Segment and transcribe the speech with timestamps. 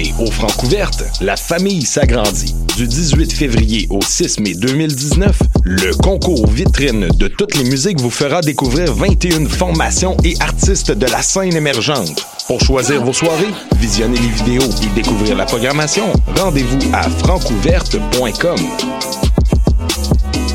[0.00, 2.54] année au Francouverte, la famille s'agrandit.
[2.76, 8.10] Du 18 février au 6 mai 2019, le concours vitrine de toutes les musiques vous
[8.10, 12.26] fera découvrir 21 formations et artistes de la scène émergente.
[12.46, 16.04] Pour choisir vos soirées, visionner les vidéos et découvrir la programmation,
[16.36, 18.58] rendez-vous à francouverte.com.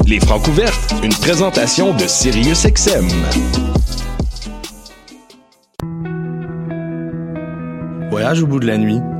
[0.07, 3.07] Les Francouvertes, une présentation de SiriusXM.
[8.09, 8.99] Voyage au bout de la nuit,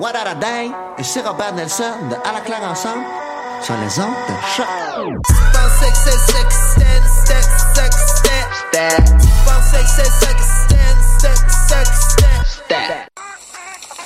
[0.00, 0.70] What a day?
[0.98, 3.04] Et c'est Robert Nelson de À la claire ensemble
[3.60, 4.66] sur les ondes de choc.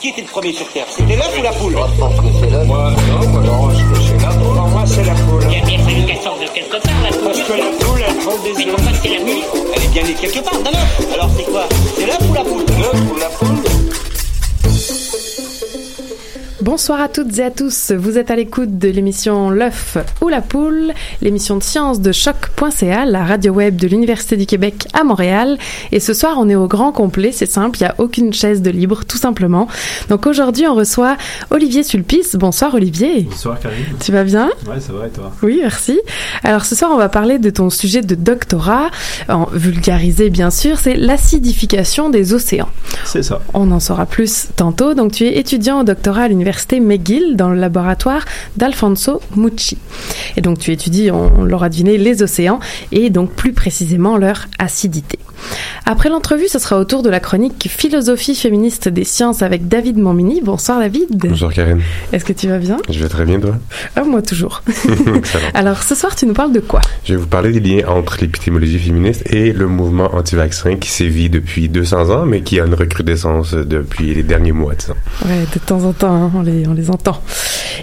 [0.00, 0.84] Qui était le premier sur Terre?
[0.91, 1.72] C'était l'œuf ou la poule?
[1.75, 2.66] Moi, je pense que c'est l'œuf.
[2.66, 4.56] Moi, non, moi, non, je pense que c'est la poule.
[4.56, 5.47] Non, moi, c'est la poule.
[5.49, 7.22] Il a bien fallu qu'elle sorte de quelque part, la poule.
[7.22, 8.56] Parce que la poule, elle prend des œufs.
[8.59, 9.44] Mais pourquoi c'est la nuit
[9.76, 11.15] Elle est bien née quelque part, d'un œuf.
[11.15, 11.69] Alors, c'est quoi?
[11.97, 12.65] C'est l'œuf ou la poule?
[12.81, 13.64] L'œuf ou la poule?
[16.65, 17.93] Bonsoir à toutes et à tous.
[17.93, 23.05] Vous êtes à l'écoute de l'émission L'œuf ou la poule, l'émission de science de choc.ca,
[23.05, 25.59] la radio web de l'Université du Québec à Montréal.
[25.93, 27.33] Et ce soir, on est au grand complet.
[27.33, 29.69] C'est simple, il n'y a aucune chaise de libre, tout simplement.
[30.09, 31.19] Donc aujourd'hui, on reçoit
[31.51, 32.35] Olivier Sulpice.
[32.35, 33.25] Bonsoir Olivier.
[33.25, 33.85] Bonsoir Karine.
[34.01, 34.49] Tu vas bien?
[34.67, 35.33] Ouais, ça va et toi?
[35.43, 36.01] Oui, merci.
[36.45, 38.91] Alors ce soir, on va parler de ton sujet de doctorat,
[39.29, 42.71] en vulgarisé bien sûr, c'est l'acidification des océans.
[43.05, 43.43] C'est ça.
[43.53, 44.95] On en saura plus tantôt.
[44.95, 48.25] Donc tu es étudiant au doctorat à l'Université McGill dans le laboratoire
[48.57, 49.79] d'Alfonso Mucci.
[50.37, 52.61] Et donc tu étudies, on l'aura deviné, les océans
[52.93, 55.19] et donc plus précisément leur acidité.
[55.87, 59.99] Après l'entrevue, ce sera au tour de la chronique Philosophie féministe des sciences avec David
[59.99, 60.41] Montmini.
[60.43, 61.09] Bonsoir David.
[61.28, 61.81] Bonsoir Karine.
[62.12, 62.78] Est-ce que tu vas bien?
[62.88, 63.56] Je vais très bien toi?
[63.97, 64.62] Ah, Moi toujours.
[64.69, 65.44] Excellent.
[65.55, 66.81] Alors ce soir, tu nous parles de quoi?
[67.05, 71.28] Je vais vous parler des liens entre l'épistémologie féministe et le mouvement anti-vaccin qui sévit
[71.28, 74.94] depuis 200 ans, mais qui a une recrudescence depuis les derniers mois, disons.
[75.26, 77.21] Ouais, de temps en temps, hein, on, les, on les entend.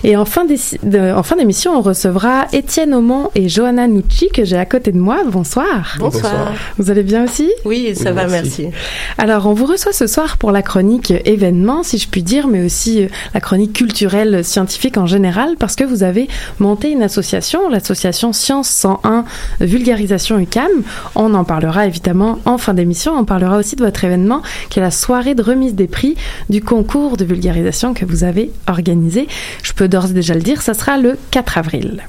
[0.03, 4.91] Et en fin, d'émission, on recevra Étienne Aumont et Johanna Nucci que j'ai à côté
[4.91, 5.19] de moi.
[5.28, 5.95] Bonsoir.
[5.99, 6.23] Bonsoir.
[6.33, 6.53] Bonsoir.
[6.78, 7.50] Vous allez bien aussi?
[7.66, 8.63] Oui, ça Oui, va, merci.
[8.63, 8.78] merci.
[9.17, 12.63] Alors, on vous reçoit ce soir pour la chronique événement, si je puis dire, mais
[12.63, 16.28] aussi euh, la chronique culturelle scientifique en général, parce que vous avez
[16.59, 19.25] monté une association, l'association Science 101
[19.59, 20.69] Vulgarisation UCAM.
[21.16, 23.14] On en parlera évidemment en fin d'émission.
[23.17, 26.16] On parlera aussi de votre événement, qui est la soirée de remise des prix
[26.49, 29.28] du concours de vulgarisation que vous avez organisé.
[29.64, 32.03] Je peux d'ores et déjà le dire, ça sera le 4 avril.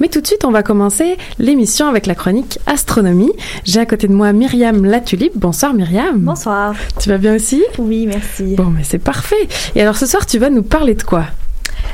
[0.00, 3.32] Mais tout de suite, on va commencer l'émission avec la chronique astronomie.
[3.64, 5.32] J'ai à côté de moi Myriam Latulipe.
[5.34, 6.18] Bonsoir Myriam.
[6.18, 6.74] Bonsoir.
[7.00, 7.62] Tu vas bien aussi?
[7.78, 8.54] Oui, merci.
[8.54, 9.48] Bon, mais c'est parfait.
[9.74, 11.24] Et alors ce soir, tu vas nous parler de quoi?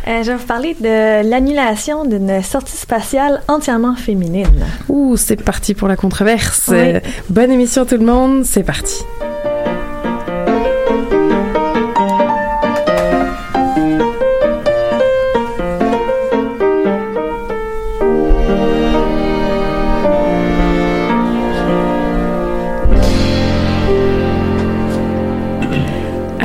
[0.07, 4.47] Euh, je vais vous parler de l'annulation d'une sortie spatiale entièrement féminine.
[4.89, 6.69] Ouh, c'est parti pour la controverse.
[6.69, 7.01] Oui.
[7.29, 9.03] Bonne émission tout le monde, c'est parti.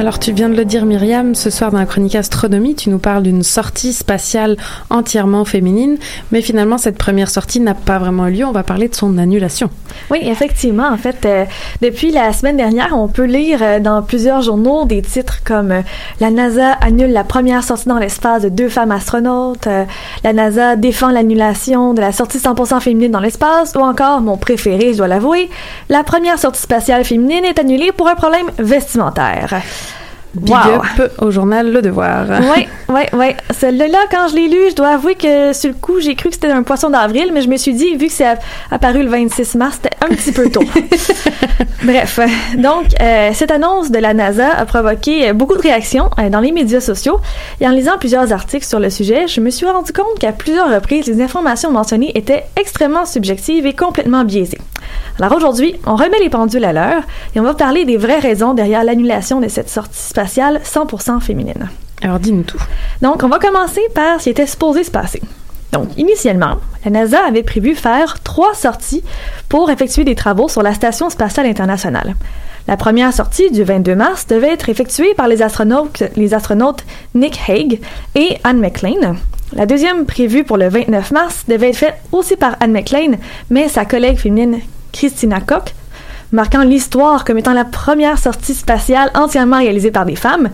[0.06, 3.00] Alors tu viens de le dire Myriam, ce soir dans la chronique astronomie, tu nous
[3.00, 4.56] parles d'une sortie spatiale
[4.92, 5.98] entièrement féminine,
[6.32, 9.18] mais finalement cette première sortie n'a pas vraiment eu lieu, on va parler de son
[9.18, 9.72] annulation.
[10.12, 11.46] Oui, effectivement, en fait, euh,
[11.82, 15.82] depuis la semaine dernière, on peut lire euh, dans plusieurs journaux des titres comme euh,
[16.20, 19.68] La NASA annule la première sortie dans l'espace de deux femmes astronautes,
[20.24, 24.94] La NASA défend l'annulation de la sortie 100% féminine dans l'espace, ou encore, mon préféré,
[24.94, 25.50] je dois l'avouer,
[25.90, 29.64] la première sortie spatiale féminine est annulée pour un problème vestimentaire.
[30.36, 32.26] Big up au journal Le Devoir.
[32.56, 33.28] Oui, oui, oui.
[33.52, 36.36] Celle-là, quand je l'ai lu, je dois avouer que sur le coup, j'ai cru que
[36.36, 38.38] c'était un poisson d'avril, mais je me suis dit, vu que c'est
[38.72, 40.64] apparu le 26 mars, c'était un petit peu tôt.
[41.84, 42.20] Bref,
[42.58, 46.52] donc, euh, cette annonce de la NASA a provoqué beaucoup de réactions euh, dans les
[46.52, 47.20] médias sociaux.
[47.62, 50.74] Et en lisant plusieurs articles sur le sujet, je me suis rendu compte qu'à plusieurs
[50.74, 54.60] reprises, les informations mentionnées étaient extrêmement subjectives et complètement biaisées.
[55.20, 57.04] Alors aujourd'hui, on remet les pendules à l'heure
[57.36, 61.70] et on va parler des vraies raisons derrière l'annulation de cette sortie spatiale 100% féminine.
[62.02, 62.62] Alors dis-nous tout.
[63.02, 65.22] Donc on va commencer par ce qui était supposé se passer.
[65.76, 66.56] Donc, initialement,
[66.86, 69.04] la NASA avait prévu faire trois sorties
[69.50, 72.16] pour effectuer des travaux sur la Station spatiale internationale.
[72.68, 77.40] La première sortie, du 22 mars, devait être effectuée par les astronautes, les astronautes Nick
[77.50, 77.80] Hague
[78.16, 79.18] et Anne McLean.
[79.54, 83.18] La deuxième, prévue pour le 29 mars, devait être faite aussi par Anne McLean,
[83.50, 84.62] mais sa collègue féminine
[84.94, 85.76] Christina Koch,
[86.36, 90.50] marquant l'histoire comme étant la première sortie spatiale entièrement réalisée par des femmes.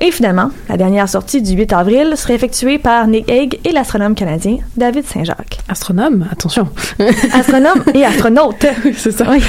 [0.00, 4.14] Et finalement, la dernière sortie du 8 avril serait effectuée par Nick Hague et l'astronome
[4.14, 5.58] canadien David Saint-Jacques.
[5.68, 6.68] Astronome, attention.
[7.32, 8.66] Astronome et astronaute.
[8.96, 9.24] c'est ça.
[9.30, 9.42] Oui.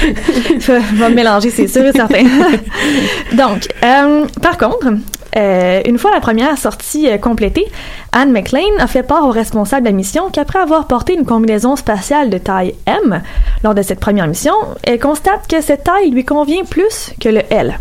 [0.58, 2.22] Je vais me mélanger, c'est sûr et certain.
[3.36, 4.86] Donc, euh, par contre,
[5.36, 7.66] euh, une fois la première sortie euh, complétée,
[8.12, 11.76] Anne McLean a fait part au responsable de la mission qu'après avoir porté une combinaison
[11.76, 13.22] spatiale de taille M
[13.62, 17.42] lors de cette première mission, elle constate que cette taille lui convient plus que le
[17.50, 17.78] L.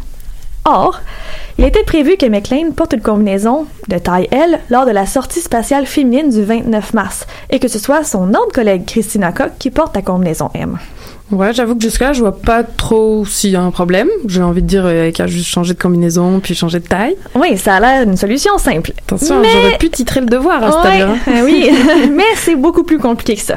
[0.65, 0.99] Or,
[1.57, 5.39] il était prévu que McLean porte une combinaison de taille L lors de la sortie
[5.39, 9.71] spatiale féminine du 29 mars et que ce soit son autre collègue Christina Koch qui
[9.71, 10.77] porte la combinaison M.
[11.29, 14.07] Ouais, j'avoue que jusque-là, je vois pas trop s'il y a un problème.
[14.27, 17.17] J'ai envie de dire euh, qu'il a juste changé de combinaison puis changer de taille.
[17.35, 18.93] Oui, ça a l'air une solution simple.
[18.99, 21.69] Attention, j'aurais pu titrer le devoir à ce ouais, euh, oui,
[22.13, 23.55] mais c'est beaucoup plus compliqué que ça.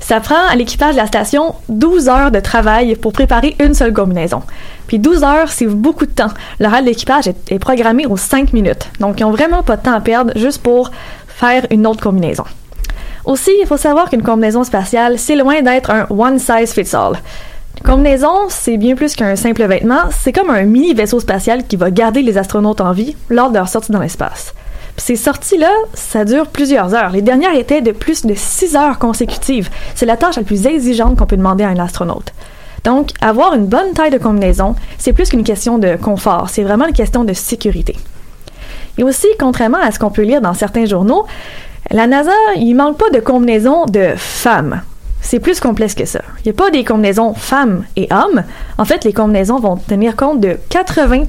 [0.00, 3.92] Ça prend à l'équipage de la station 12 heures de travail pour préparer une seule
[3.92, 4.40] combinaison.
[4.86, 6.30] Puis 12 heures, c'est beaucoup de temps.
[6.58, 8.88] L'horaire de l'équipage est, est programmé aux 5 minutes.
[8.98, 10.90] Donc, ils ont vraiment pas de temps à perdre juste pour
[11.28, 12.44] faire une autre combinaison.
[13.24, 17.20] Aussi, il faut savoir qu'une combinaison spatiale, c'est loin d'être un one size fits all.
[17.78, 21.76] Une combinaison, c'est bien plus qu'un simple vêtement, c'est comme un mini vaisseau spatial qui
[21.76, 24.54] va garder les astronautes en vie lors de leur sortie dans l'espace.
[24.96, 27.10] Ces sorties-là, ça dure plusieurs heures.
[27.10, 29.70] Les dernières étaient de plus de 6 heures consécutives.
[29.94, 32.32] C'est la tâche la plus exigeante qu'on peut demander à un astronaute.
[32.84, 36.86] Donc, avoir une bonne taille de combinaison, c'est plus qu'une question de confort, c'est vraiment
[36.86, 37.96] une question de sécurité.
[38.98, 41.26] Et aussi, contrairement à ce qu'on peut lire dans certains journaux,
[41.90, 44.82] la NASA, il manque pas de combinaisons de femmes.
[45.20, 46.20] C'est plus complexe que ça.
[46.38, 48.42] Il n'y a pas des combinaisons femmes et hommes.
[48.78, 51.24] En fait, les combinaisons vont tenir compte de 80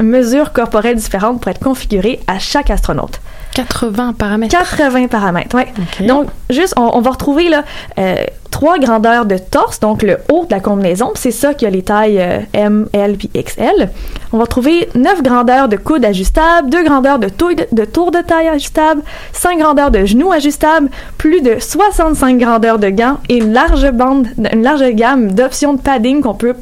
[0.00, 3.20] mesures corporelles différentes pour être configurées à chaque astronaute.
[3.54, 4.56] 80 paramètres.
[4.56, 6.06] 80 paramètres, oui.
[6.06, 7.64] Donc, juste, on, va retrouver là,
[7.98, 8.16] euh,
[8.50, 11.82] trois grandeurs de torse, donc le haut de la combinaison, c'est ça qui a les
[11.82, 13.90] tailles euh, M, L puis XL.
[14.32, 18.10] On va trouver neuf grandeurs de coudes ajustables, deux grandeurs de, tour de, de tour
[18.10, 23.36] de taille ajustables, cinq grandeurs de genoux ajustables, plus de 65 grandeurs de gants et
[23.36, 26.54] une large bande, une large gamme d'options de padding qu'on peut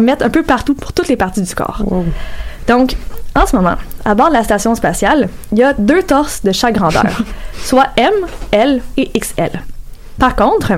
[0.00, 1.82] mettre un peu partout pour toutes les parties du corps.
[2.66, 2.96] Donc,
[3.36, 3.74] en ce moment,
[4.04, 7.04] à bord de la station spatiale, il y a deux torses de chaque grandeur,
[7.64, 8.12] soit M,
[8.52, 9.50] L et XL.
[10.18, 10.72] Par contre,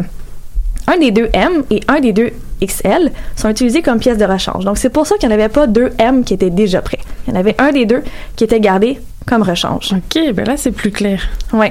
[0.87, 2.31] un des deux M et un des deux
[2.65, 4.65] XL sont utilisés comme pièces de rechange.
[4.65, 6.99] Donc, c'est pour ça qu'il n'y en avait pas deux M qui étaient déjà prêts.
[7.27, 8.03] Il y en avait un des deux
[8.37, 9.93] qui était gardé comme rechange.
[9.93, 11.21] OK, ben là, c'est plus clair.
[11.53, 11.67] Oui.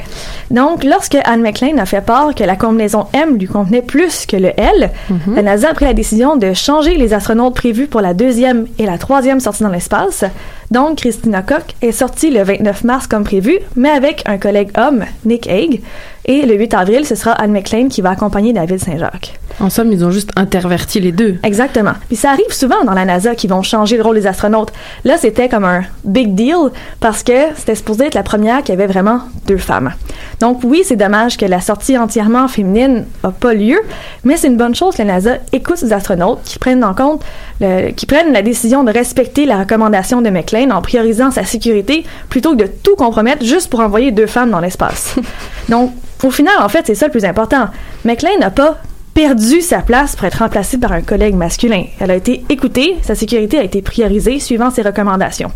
[0.52, 4.38] Donc, lorsque Anne McLean a fait part que la combinaison M lui convenait plus que
[4.38, 5.36] le L, Mhm.
[5.36, 8.86] la NASA a pris la décision de changer les astronautes prévus pour la deuxième et
[8.86, 10.24] la troisième sortie dans l'espace.
[10.70, 15.06] Donc, Christina Koch est sortie le 29 mars comme prévu, mais avec un collègue homme,
[15.26, 15.82] Nick Hague.
[16.26, 19.40] Et le 8 avril, ce sera Anne McLean qui va accompagner David Saint-Jacques.
[19.62, 21.38] En somme, ils ont juste interverti les deux.
[21.42, 21.94] Exactement.
[22.08, 24.74] Puis ça arrive souvent dans la NASA qui vont changer le rôle des astronautes.
[25.06, 26.70] Là, c'était comme un big deal
[27.00, 29.94] parce que c'était supposé être la première qui avait vraiment deux femmes.
[30.42, 33.80] Donc oui, c'est dommage que la sortie entièrement féminine n'a pas lieu,
[34.26, 37.24] mais c'est une bonne chose que la NASA écoute ses astronautes qui prennent en compte,
[37.62, 42.04] le- qui prennent la décision de respecter la recommandation de McLean en priorisant sa sécurité
[42.30, 45.16] plutôt que de tout compromettre juste pour envoyer deux femmes dans l'espace.
[45.70, 45.92] Donc
[46.24, 47.68] au final, en fait, c'est ça le plus important.
[48.06, 48.78] McLean n'a pas
[49.14, 51.84] perdu sa place pour être remplacée par un collègue masculin.
[52.00, 55.52] Elle a été écoutée, sa sécurité a été priorisée suivant ses recommandations.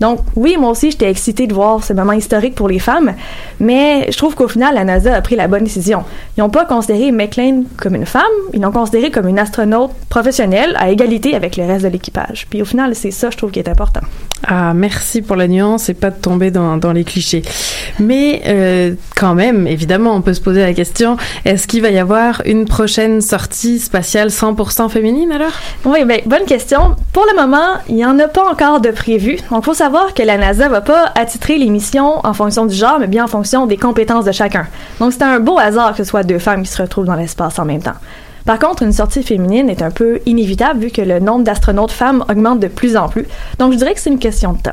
[0.00, 3.14] Donc, oui, moi aussi, j'étais excitée de voir ce moment historique pour les femmes,
[3.60, 6.04] mais je trouve qu'au final, la NASA a pris la bonne décision.
[6.36, 8.22] Ils n'ont pas considéré McLean comme une femme,
[8.54, 12.46] ils l'ont considérée comme une astronaute professionnelle à égalité avec le reste de l'équipage.
[12.48, 14.00] Puis au final, c'est ça, je trouve, qui est important.
[14.46, 17.42] Ah, merci pour la nuance et pas de tomber dans, dans les clichés.
[17.98, 21.98] Mais euh, quand même, évidemment, on peut se poser la question, est-ce qu'il va y
[21.98, 25.52] avoir une prochaine sortie spatiale 100% féminine alors?
[25.84, 26.96] Oui, ben, bonne question.
[27.12, 29.36] Pour le moment, il n'y en a pas encore de prévu.
[29.50, 32.98] Donc, faut savoir que la NASA va pas attitrer les missions en fonction du genre,
[32.98, 34.66] mais bien en fonction des compétences de chacun.
[35.00, 37.58] Donc, c'est un beau hasard que ce soit deux femmes qui se retrouvent dans l'espace
[37.58, 37.96] en même temps.
[38.44, 42.24] Par contre, une sortie féminine est un peu inévitable vu que le nombre d'astronautes femmes
[42.28, 43.26] augmente de plus en plus.
[43.58, 44.70] Donc, je dirais que c'est une question de temps.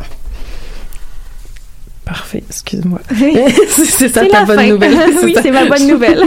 [2.07, 3.01] Parfait, excuse-moi.
[3.67, 4.67] c'est ça ta bonne fin.
[4.69, 4.95] nouvelle.
[5.23, 6.23] Oui, c'est ma bonne nouvelle.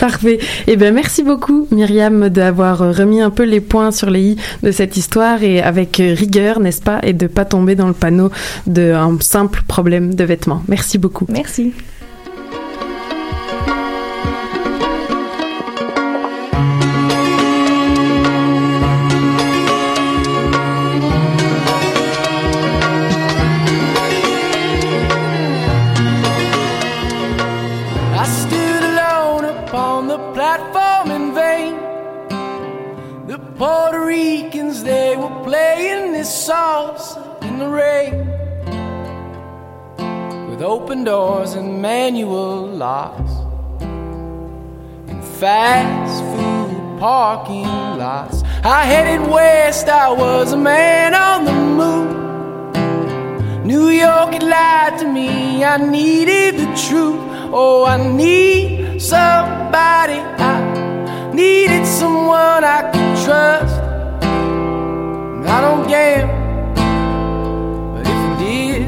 [0.00, 0.38] Parfait.
[0.66, 4.72] Eh bien, merci beaucoup, Myriam, d'avoir remis un peu les points sur les i de
[4.72, 8.32] cette histoire et avec rigueur, n'est-ce pas, et de pas tomber dans le panneau
[8.66, 10.62] d'un simple problème de vêtements.
[10.66, 11.26] Merci beaucoup.
[11.28, 11.72] Merci.
[45.46, 47.70] Fast food parking
[48.02, 48.42] lots.
[48.64, 52.14] I headed west, I was a man on the move.
[53.64, 57.20] New York had lied to me, I needed the truth.
[57.60, 60.18] Oh, I need somebody,
[60.52, 60.56] I
[61.32, 63.76] needed someone I could trust.
[65.54, 66.34] I don't gamble,
[67.92, 68.82] but if I did,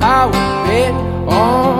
[0.00, 0.94] I would bet
[1.38, 1.73] on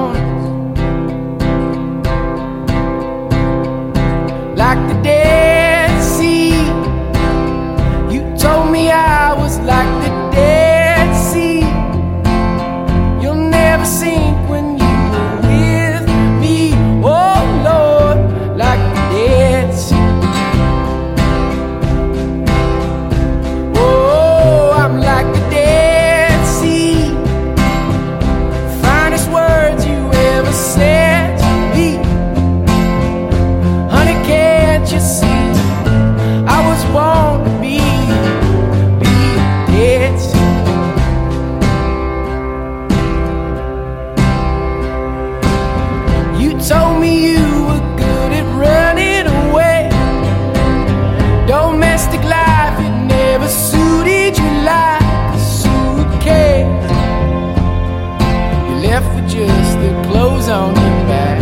[59.46, 61.40] left the clothes on your back.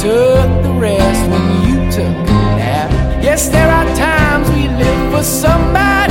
[0.00, 2.90] Took the rest when you took a nap.
[3.22, 6.03] Yes, there are times we live for somebody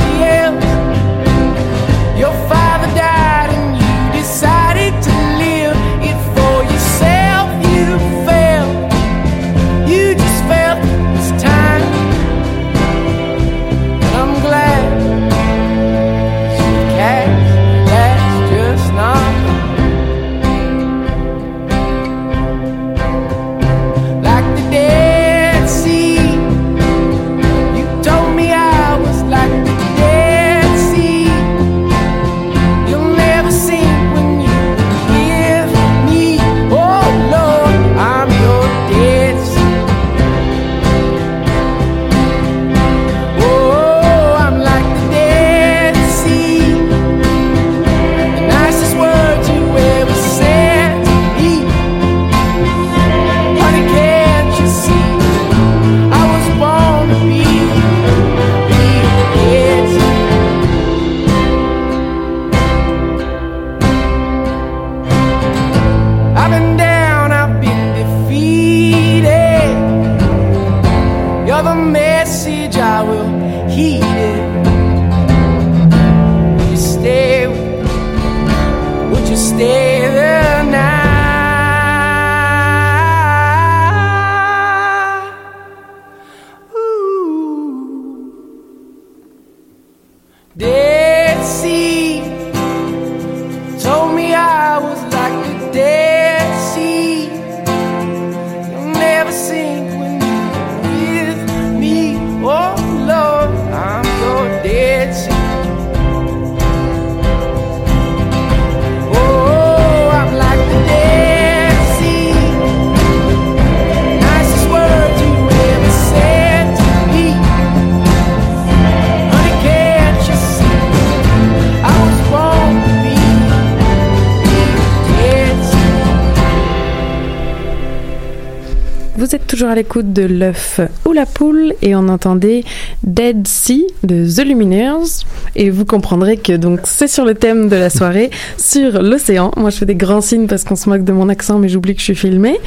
[129.54, 132.64] toujours à l'écoute de l'œuf ou la poule et on entendait
[133.04, 135.22] Dead Sea de The Lumineers
[135.54, 139.52] et vous comprendrez que donc c'est sur le thème de la soirée sur l'océan.
[139.56, 141.94] Moi je fais des grands signes parce qu'on se moque de mon accent mais j'oublie
[141.94, 142.58] que je suis filmée.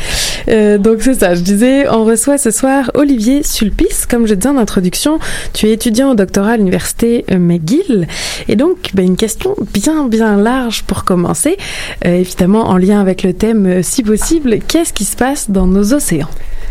[0.48, 4.06] Euh, donc c'est ça, je disais on reçoit ce soir Olivier Sulpice.
[4.06, 5.20] Comme je disais en introduction,
[5.52, 8.08] tu es étudiant au doctorat à l'université euh, McGill
[8.48, 11.58] et donc ben, une question bien bien large pour commencer,
[12.06, 15.94] euh, évidemment en lien avec le thème si possible, qu'est-ce qui se passe dans nos
[15.94, 16.30] océans?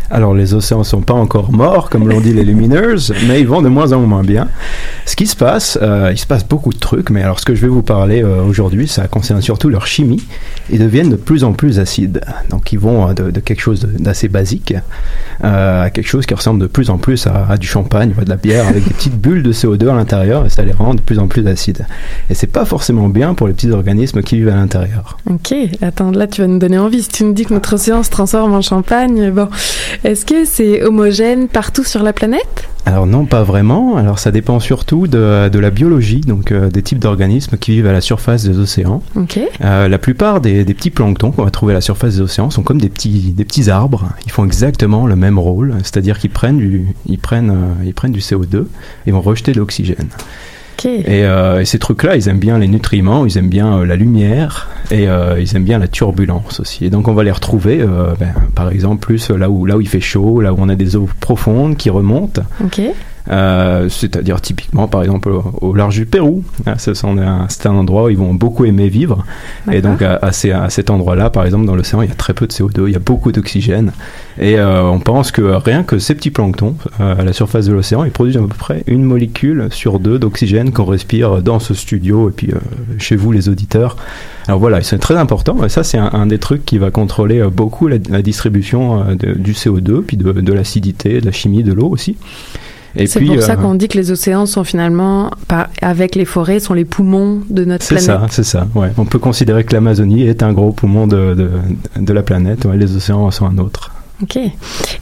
[0.09, 3.61] Alors les océans sont pas encore morts, comme l'ont dit les Lumineuses, mais ils vont
[3.61, 4.47] de moins en moins bien.
[5.05, 7.55] Ce qui se passe, euh, il se passe beaucoup de trucs, mais alors ce que
[7.55, 10.23] je vais vous parler euh, aujourd'hui, ça concerne surtout leur chimie.
[10.69, 12.21] Ils deviennent de plus en plus acides.
[12.49, 14.73] Donc ils vont euh, de, quelque chose d'assez basique
[15.43, 18.37] à quelque chose qui ressemble de plus en plus à, du champagne à de la
[18.37, 21.19] bière avec des petites bulles de CO2 à l'intérieur et ça les rend de plus
[21.19, 21.85] en plus acides.
[22.29, 25.17] Et c'est pas forcément bien pour les petits organismes qui vivent à l'intérieur.
[25.29, 27.03] Ok, attends, là tu vas nous donner envie.
[27.03, 29.47] Si tu nous dis que notre océan se transforme en champagne, bon,
[30.03, 32.67] est-ce que c'est homogène partout sur la planète?
[32.85, 33.97] Alors non, pas vraiment.
[33.97, 37.87] Alors ça dépend surtout de, de la biologie, donc euh, des types d'organismes qui vivent
[37.87, 39.03] à la surface des océans.
[39.61, 42.49] Euh, la plupart des, des petits planctons qu'on va trouver à la surface des océans
[42.49, 44.05] sont comme des petits, des petits arbres.
[44.25, 48.13] Ils font exactement le même rôle, c'est-à-dire qu'ils prennent du, ils prennent, euh, ils prennent
[48.13, 48.67] du CO2
[49.05, 50.07] et vont rejeter de l'oxygène.
[50.85, 53.95] Et, euh, et ces trucs-là, ils aiment bien les nutriments, ils aiment bien euh, la
[53.95, 56.85] lumière et euh, ils aiment bien la turbulence aussi.
[56.85, 57.77] Et donc on va les retrouver,
[58.19, 60.75] ben, par exemple, plus là où, là où il fait chaud, là où on a
[60.75, 62.41] des eaux profondes qui remontent.
[63.29, 66.43] Euh, c'est-à-dire typiquement par exemple au, au large du Pérou.
[66.65, 69.25] Un- C'est un endroit où ils vont beaucoup aimer vivre.
[69.71, 72.15] Et donc à, à ces- à cet endroit-là, par exemple dans l'océan, il y a
[72.15, 73.91] très peu de CO2, il y a beaucoup d'oxygène.
[74.39, 77.73] Et euh, on pense que rien que ces petits planctons euh, à la surface de
[77.73, 81.73] l'océan, ils produisent à peu près une molécule sur deux d'oxygène qu'on respire dans ce
[81.73, 82.57] studio et puis euh,
[82.99, 83.97] chez vous les auditeurs.
[84.47, 85.63] Alors voilà, c'est très important.
[85.65, 89.33] Et ça, c'est un, un des trucs qui va contrôler beaucoup la, la distribution de-
[89.33, 92.15] du CO2, puis de, de l'acidité, de la chimie de l'eau aussi.
[93.05, 96.59] C'est pour ça euh, qu'on dit que les océans sont finalement, par- avec les forêts,
[96.59, 98.21] sont les poumons de notre C'est planète.
[98.21, 98.67] ça, c'est ça.
[98.75, 98.91] Ouais.
[98.97, 101.49] On peut considérer que l'Amazonie est un gros poumon de, de,
[101.99, 102.65] de la planète.
[102.65, 103.91] Ouais, les océans en sont un autre.
[104.23, 104.39] Ok.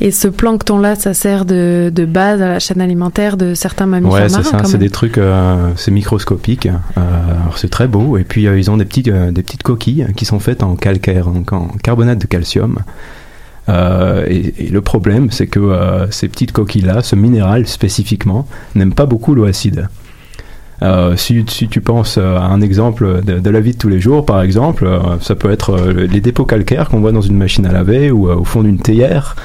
[0.01, 4.23] Et ce plancton-là, ça sert de, de base à la chaîne alimentaire de certains mammifères
[4.23, 4.61] Ouais, c'est ça.
[4.65, 6.65] C'est des trucs, euh, c'est microscopique.
[6.65, 8.17] Euh, alors c'est très beau.
[8.17, 11.27] Et puis euh, ils ont des petites, des petites coquilles qui sont faites en calcaire,
[11.29, 12.79] donc en carbonate de calcium.
[13.69, 19.05] Euh, et, le problème, c'est que euh, ces petites coquilles-là, ce minéral spécifiquement, n'aime pas
[19.05, 19.87] beaucoup l'eau acide.
[20.81, 24.41] Euh, si, tu penses à un exemple de, la vie de tous les jours, par
[24.41, 24.87] exemple,
[25.21, 28.43] ça peut être les dépôts calcaires qu'on voit dans une machine à laver ou au
[28.43, 29.35] fond d'une théière.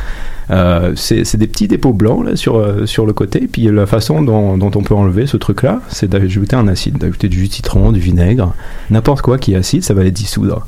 [0.97, 3.49] C'est des petits dépôts blancs sur, le côté.
[3.51, 7.29] Puis la façon dont, dont on peut enlever ce truc-là, c'est d'ajouter un acide, d'ajouter
[7.29, 8.53] du jus de citron, du vinaigre,
[8.91, 10.67] n'importe quoi qui est acide, ça va les dissoudre.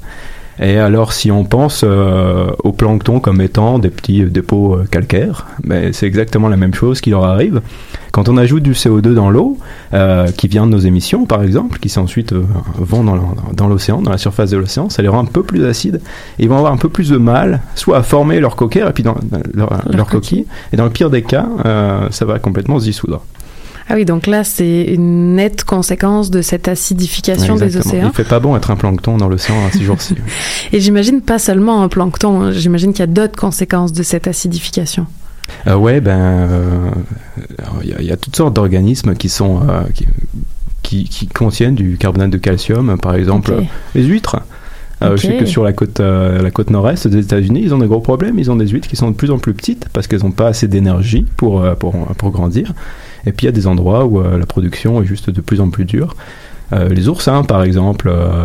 [0.60, 5.46] Et alors, si on pense euh, au plancton comme étant des petits dépôts euh, calcaires,
[5.64, 7.62] ben, c'est exactement la même chose qui leur arrive.
[8.12, 9.56] Quand on ajoute du CO2 dans l'eau,
[9.94, 12.44] euh, qui vient de nos émissions, par exemple, qui s'ensuite euh,
[12.76, 16.02] vont dans l'océan, dans la surface de l'océan, ça les rend un peu plus acides.
[16.38, 18.92] Et ils vont avoir un peu plus de mal, soit à former leur coquille, et
[18.92, 20.44] puis dans, dans leur, leur coquille.
[20.74, 23.22] Et dans le pire des cas, euh, ça va complètement se dissoudre.
[23.88, 28.10] Ah oui, donc là, c'est une nette conséquence de cette acidification des océans.
[28.12, 30.14] Il fait pas bon être un plancton dans l'océan à ces jours-ci.
[30.72, 34.26] Et j'imagine pas seulement un plancton, hein, j'imagine qu'il y a d'autres conséquences de cette
[34.28, 35.06] acidification.
[35.66, 36.90] Euh, ouais, ben, euh,
[37.82, 40.06] il y, a- il y a toutes sortes d'organismes qui sont euh, qui,
[40.82, 43.60] qui, qui contiennent du carbonate de calcium, par exemple euh,
[43.94, 44.36] les huîtres.
[45.04, 47.98] Je sais que sur la côte, la côte nord-est des États-Unis, ils ont des gros
[47.98, 48.38] problèmes.
[48.38, 50.46] Ils ont des huîtres qui sont de plus en plus petites parce qu'elles n'ont pas
[50.46, 52.72] assez d'énergie pour, pour, pour grandir.
[53.26, 55.60] Et puis il y a des endroits où euh, la production est juste de plus
[55.60, 56.14] en plus dure.
[56.72, 58.08] Euh, les oursins, par exemple.
[58.10, 58.44] euh,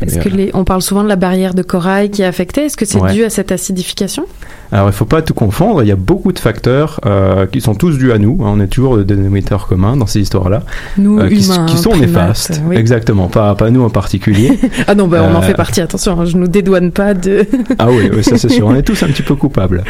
[0.00, 2.62] Est-ce que les, on parle souvent de la barrière de corail qui est affectée?
[2.64, 3.12] Est-ce que c'est Ouais.
[3.12, 4.24] dû à cette acidification?
[4.72, 7.74] Alors il faut pas tout confondre, il y a beaucoup de facteurs euh, qui sont
[7.74, 10.62] tous dus à nous, hein, on est toujours le dénominateur commun dans ces histoires-là,
[10.96, 12.76] Nous, euh, qui, humains, qui sont primates, néfastes, oui.
[12.76, 14.58] exactement, pas, pas nous en particulier.
[14.86, 17.46] Ah non, ben, on en fait partie, attention, hein, je nous dédouane pas de...
[17.78, 19.84] Ah oui, oui, ça c'est sûr, on est tous un petit peu coupables.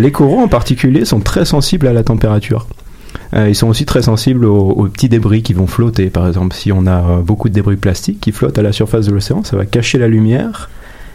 [0.00, 2.66] Les coraux en particulier sont très sensibles à la température.
[3.34, 6.10] Euh, ils sont aussi très sensibles aux, aux petits débris qui vont flotter.
[6.10, 9.06] Par exemple, si on a euh, beaucoup de débris plastiques qui flottent à la surface
[9.06, 10.68] de l'océan, ça va cacher la lumière.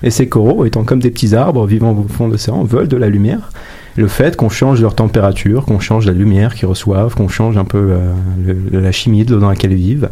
[0.04, 2.98] Et ces coraux, étant comme des petits arbres vivant au fond de l'océan, veulent de
[2.98, 3.50] la lumière.
[3.98, 7.64] Le fait qu'on change leur température, qu'on change la lumière qu'ils reçoivent, qu'on change un
[7.64, 8.12] peu euh,
[8.46, 10.10] le- la chimie de l'eau dans laquelle ils vivent,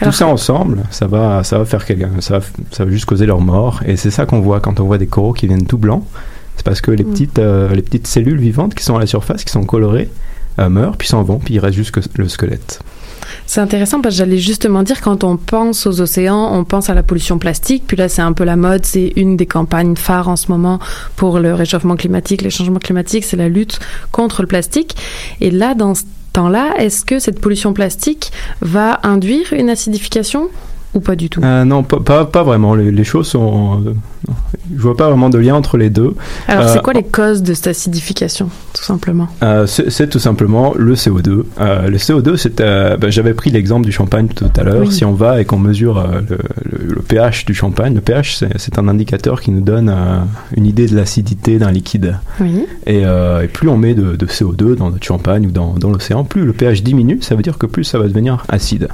[0.00, 2.40] Alors tout ça ensemble, ça va, ça va faire quelqu'un, ça
[2.72, 3.82] ça va juste causer leur mort.
[3.86, 6.02] Et c'est ça qu'on voit quand on voit des coraux qui viennent tout blancs.
[6.56, 7.10] C'est parce que les Mm.
[7.10, 10.10] petites, euh, les petites cellules vivantes qui sont à la surface, qui sont colorées,
[10.58, 12.80] euh, meurent, puis s'en vont, puis il reste juste le squelette.
[13.46, 16.94] C'est intéressant parce que j'allais justement dire quand on pense aux océans, on pense à
[16.94, 17.84] la pollution plastique.
[17.86, 18.84] Puis là, c'est un peu la mode.
[18.84, 20.78] C'est une des campagnes phares en ce moment
[21.16, 23.24] pour le réchauffement climatique, les changements climatiques.
[23.24, 23.80] C'est la lutte
[24.12, 24.96] contre le plastique.
[25.40, 30.48] Et là, dans ce temps-là, est-ce que cette pollution plastique va induire une acidification?
[30.94, 32.74] Ou pas du tout Euh, non, pas, pas, pas vraiment.
[32.74, 33.82] Les, les choses sont.
[33.86, 33.92] euh,
[34.76, 36.14] je vois pas vraiment de lien entre les deux.
[36.48, 39.28] Alors, Euh, c'est quoi les causes de cette acidification, tout simplement?
[39.42, 41.44] Euh, c'est tout simplement le CO2.
[41.60, 44.80] Euh, le CO2, c'est, euh, ben, j'avais pris l'exemple du champagne tout à l'heure.
[44.80, 44.92] Oui.
[44.92, 48.36] Si on va et qu'on mesure euh, le, le- le pH du champagne, le pH,
[48.56, 50.20] c'est, un indicateur qui nous donne euh,
[50.56, 52.16] une idée de l'acidité d'un liquide.
[52.40, 52.66] Oui.
[52.86, 55.90] Et, euh, et plus on met de, de CO2 dans notre champagne ou dans, dans
[55.90, 57.18] l'océan, plus le pH diminue.
[57.22, 58.88] Ça veut dire que plus ça va devenir acide.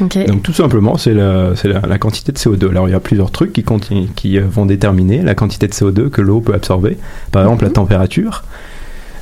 [0.00, 2.70] Donc tout simplement, c'est la, c'est la, la quantité de CO2.
[2.70, 6.20] Alors il y a plusieurs trucs qui, euh, vont déterminer la quantité de CO2 que
[6.20, 6.96] l'eau peut absorber.
[7.32, 8.44] Par exemple, la température.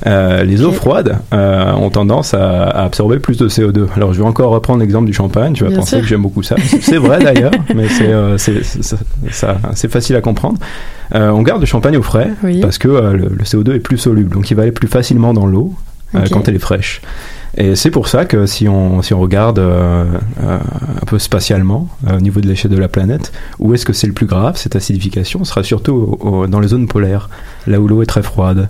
[0.05, 3.87] Euh, les eaux froides euh, ont tendance à, à absorber plus de CO2.
[3.95, 5.53] Alors je vais encore reprendre l'exemple du champagne.
[5.53, 6.01] Tu vas Bien penser sûr.
[6.01, 6.55] que j'aime beaucoup ça.
[6.81, 8.37] C'est- vrai d'ailleurs, mais c'est euh,
[9.89, 10.59] facile à comprendre.
[11.13, 12.59] On garde le champagne au frais Oui.
[12.61, 15.47] parce que le, le CO2 est plus soluble, donc il va aller plus facilement dans
[15.47, 15.73] l'eau
[16.15, 17.01] euh, quand elle est fraîche.
[17.59, 20.05] Et c'est pour ça que si on, si on regarde euh,
[20.43, 20.57] euh,
[21.01, 24.05] un peu spatialement, euh, au niveau de l'échelle de la planète, où est-ce que c'est
[24.07, 27.29] le plus grave, cette acidification Ce sera surtout au- au- dans les zones polaires,
[27.65, 28.69] là où l'eau est très froide.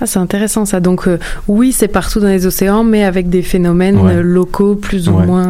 [0.00, 0.80] Ah, c'est intéressant ça.
[0.80, 4.14] Donc euh, oui, c'est partout dans les océans, mais avec des phénomènes Ouais.
[4.16, 5.26] euh, locaux plus ou Ouais.
[5.26, 5.48] moins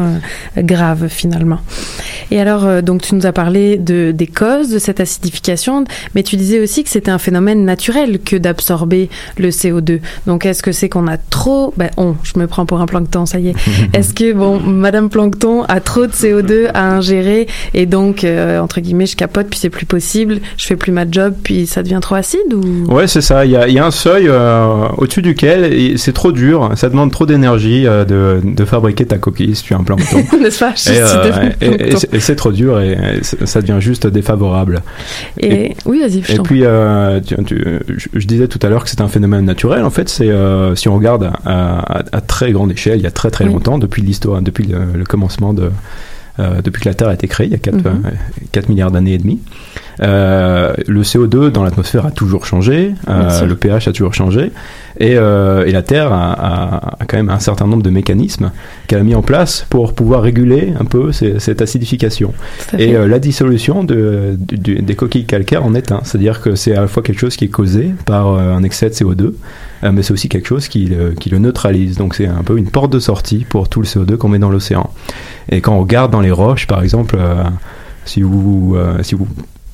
[0.57, 1.59] euh, graves finalement.
[2.31, 5.83] Et alors, euh, donc tu nous as parlé de, des causes de cette acidification,
[6.15, 9.99] mais tu disais aussi que c'était un phénomène naturel que d'absorber le CO2.
[10.27, 11.73] Donc est-ce que c'est qu'on a trop...
[11.77, 13.55] Ben, on, je me prends pour un plancton, ça y est.
[13.93, 19.05] Est-ce que, bon, Madame Plancton a trop de CO2 à ingérer et donc, entre guillemets,
[19.05, 22.15] je capote, puis c'est plus possible, je fais plus ma job, puis ça devient trop
[22.15, 22.85] acide ou...
[22.93, 23.45] Ouais, c'est ça.
[23.45, 26.89] Il y a, il y a un seuil euh, au-dessus duquel c'est trop dur, ça
[26.89, 30.17] demande trop d'énergie euh, de, de fabriquer ta coquille si tu as un plancton.
[30.41, 30.73] N'est-ce pas?
[30.75, 34.81] Je Et, suis euh, et- c'est trop dur et, ça devient juste défavorable.
[35.39, 36.63] Et, oui, vas-y, Et puis,
[37.25, 39.83] tu- tu- je, je disais tout à l'heure que c'est un phénomène naturel.
[39.83, 40.29] En fait, c'est
[40.75, 43.53] si on regarde à, à- à très grande échelle, il y a très très Oui.
[43.53, 45.69] longtemps, depuis l'histoire, depuis le, le commencement de,
[46.39, 48.01] euh, depuis que la Terre a été créée, il y a 4, Mhm.
[48.51, 49.39] 4 milliards d'années et demi.
[50.01, 54.51] Euh, le CO2 dans l'atmosphère a toujours changé, euh, le pH a toujours changé,
[54.99, 58.51] et, euh, et la Terre a, a- a quand même un certain nombre de mécanismes
[58.87, 62.33] qu'elle a mis en place pour pouvoir réguler un peu ces- cette acidification.
[62.79, 66.87] Et la dissolution de, des coquilles calcaires en est un, c'est-à-dire que c'est à la
[66.87, 69.33] fois quelque chose qui est causé par un excès de CO2,
[69.83, 71.97] euh, mais c'est aussi quelque chose qui le, qui le neutralise.
[71.97, 74.49] Donc c'est un peu une porte de sortie pour tout le CO2 qu'on met dans
[74.49, 74.89] l'océan.
[75.49, 77.17] Et quand on regarde dans les roches, par exemple,
[78.05, 79.27] si vous, euh, si vous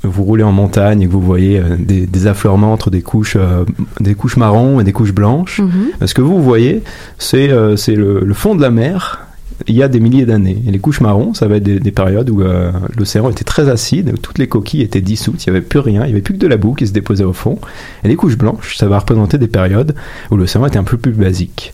[0.07, 3.35] vous roulez en montagne et que vous voyez euh, des, des affleurements entre des couches,
[3.39, 3.63] euh,
[3.99, 6.07] des couches marron et des couches blanches, Mhm.
[6.07, 6.83] ce que vous voyez,
[7.17, 9.23] c'est euh, le, le fond de la mer
[9.65, 10.61] il y a des milliers d'années.
[10.67, 13.69] Et les couches marron, ça va être des, des périodes où euh, l'océan était très
[13.69, 16.21] acide, où toutes les coquilles étaient dissoutes, il n'y avait plus rien, il n'y avait
[16.21, 17.57] plus que de la boue qui se déposait au fond.
[18.03, 19.95] Et les couches blanches, ça va représenter des périodes
[20.29, 21.73] où l'océan était un peu plus basique.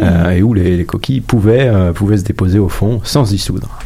[0.00, 3.30] Euh, et où les, les coquilles pouvaient, euh, pouvaient se déposer au fond sans se
[3.30, 3.78] dissoudre.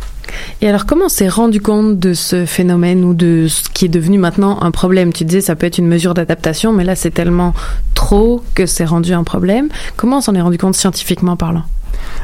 [0.63, 3.89] Et alors, comment on s'est rendu compte de ce phénomène ou de ce qui est
[3.89, 5.13] devenu maintenant un problème?
[5.13, 7.55] Tu disais ça peut être une mesure d'adaptation, mais là c'est tellement
[7.95, 9.69] trop que c'est rendu un problème.
[9.97, 11.63] Comment on s'en est rendu compte scientifiquement parlant?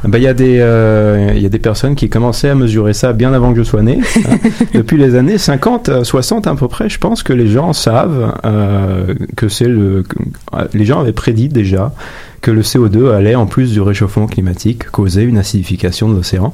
[0.04, 3.12] Ben, Il y, a des, euh, y a des personnes qui commençaient à mesurer ça
[3.12, 4.00] bien avant que je sois né.
[4.28, 4.36] hein.
[4.74, 8.34] Depuis les années 50, euh, 60 à peu près, je pense que les gens savent
[8.44, 10.02] euh, que c'est le.
[10.02, 10.16] que-
[10.56, 11.92] euh, les gens avaient prédit déjà
[12.44, 16.52] que le CO2 allait, en plus du réchauffement climatique, causer une acidification de l'océan.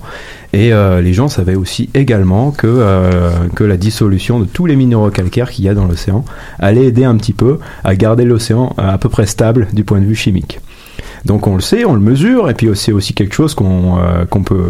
[0.52, 4.76] Et euh, les gens savaient aussi également que, euh, que la dissolution de tous les
[4.76, 6.24] minéraux calcaires qu'il y a dans l'océan
[6.60, 9.98] allait aider un petit peu à garder l'océan euh, à peu près stable du point
[9.98, 10.60] de vue chimique.
[11.26, 14.24] Donc on le sait, on le mesure, et puis c'est aussi quelque chose qu'on euh,
[14.24, 14.64] qu'on peut,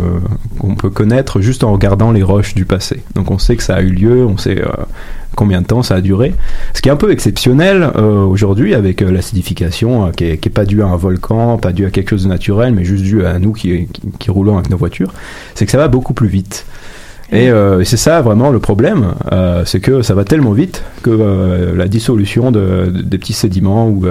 [0.59, 3.03] qu'on peut connaître juste en regardant les roches du passé.
[3.15, 4.67] Donc on sait que ça a eu lieu, on sait euh,
[5.37, 6.35] combien de temps ça a duré.
[6.75, 10.49] Ce qui est un peu exceptionnel euh, aujourd'hui avec euh, l'acidification, euh, qui, est, qui
[10.49, 13.05] est pas due à un volcan, pas due à quelque chose de naturel, mais juste
[13.05, 15.13] due à nous qui, qui, qui roulons avec nos voitures,
[15.55, 16.67] c'est que ça va beaucoup plus vite.
[17.33, 17.49] Et
[17.85, 19.15] c'est ça vraiment le problème,
[19.65, 24.05] c'est que ça va tellement vite que la dissolution de, de- des petits sédiments ou,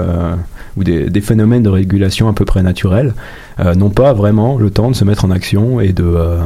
[0.79, 3.13] ou des, phénomènes de régulation à peu près naturels
[3.59, 6.41] euh, n'ont pas vraiment le temps de se mettre en action et de, euh,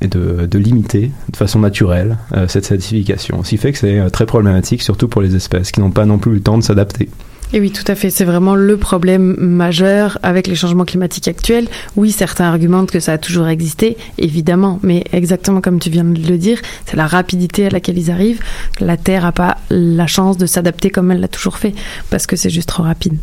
[0.00, 3.42] de, limiter de façon naturelle euh, cette acidification.
[3.42, 6.18] Ce qui fait que c'est très problématique, surtout pour les espèces qui n'ont pas non
[6.18, 7.08] plus le temps de s'adapter.
[7.54, 8.10] Et oui, tout à fait.
[8.10, 11.68] C'est vraiment le problème majeur avec les changements climatiques actuels.
[11.94, 16.20] Oui, certains argumentent que ça a toujours existé, évidemment, mais exactement comme tu viens de
[16.20, 18.40] le dire, c'est la rapidité à laquelle ils arrivent.
[18.80, 21.74] La Terre n'a pas la chance de s'adapter comme elle l'a toujours fait,
[22.10, 23.18] parce que c'est juste trop rapide.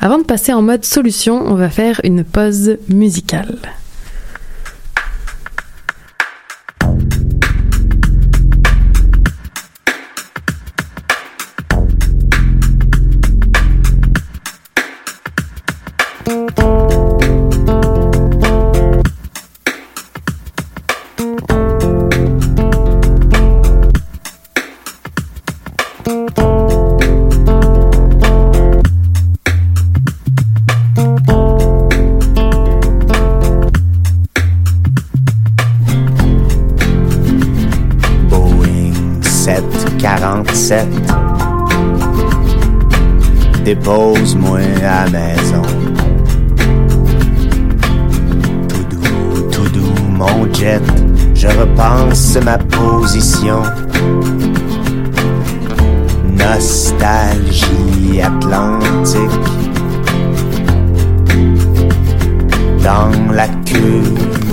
[0.00, 3.58] Avant de passer en mode solution, on va faire une pause musicale.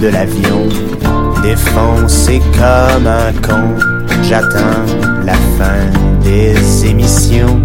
[0.02, 0.68] De l'avion.
[1.44, 3.76] Défoncé comme un con.
[4.24, 4.86] J'attends
[5.26, 5.86] la fin
[6.24, 7.62] des émissions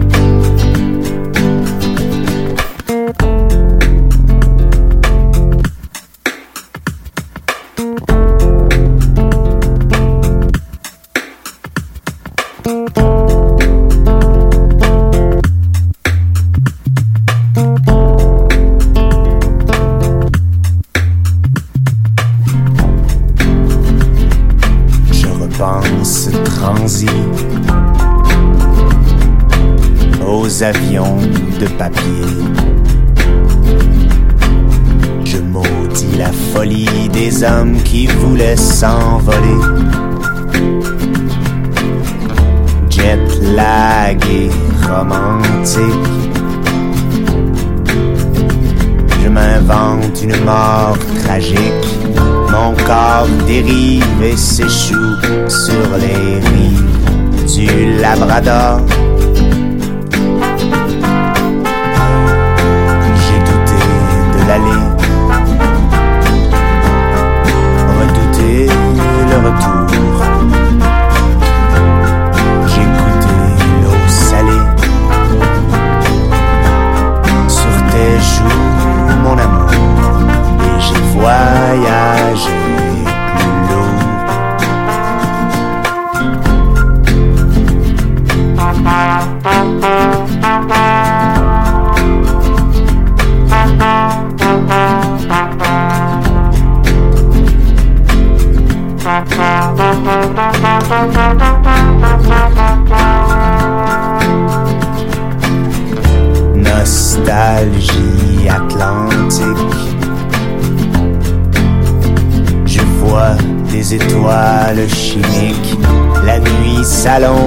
[117.05, 117.41] nuit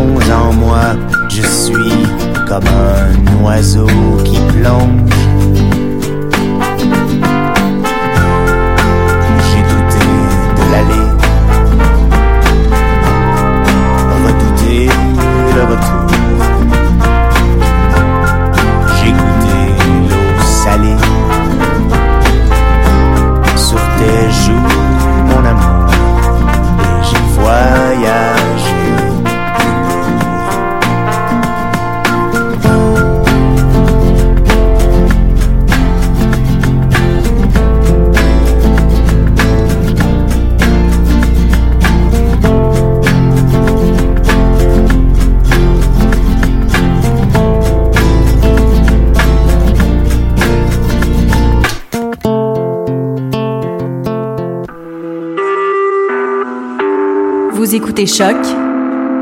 [57.97, 58.35] écoutez Choc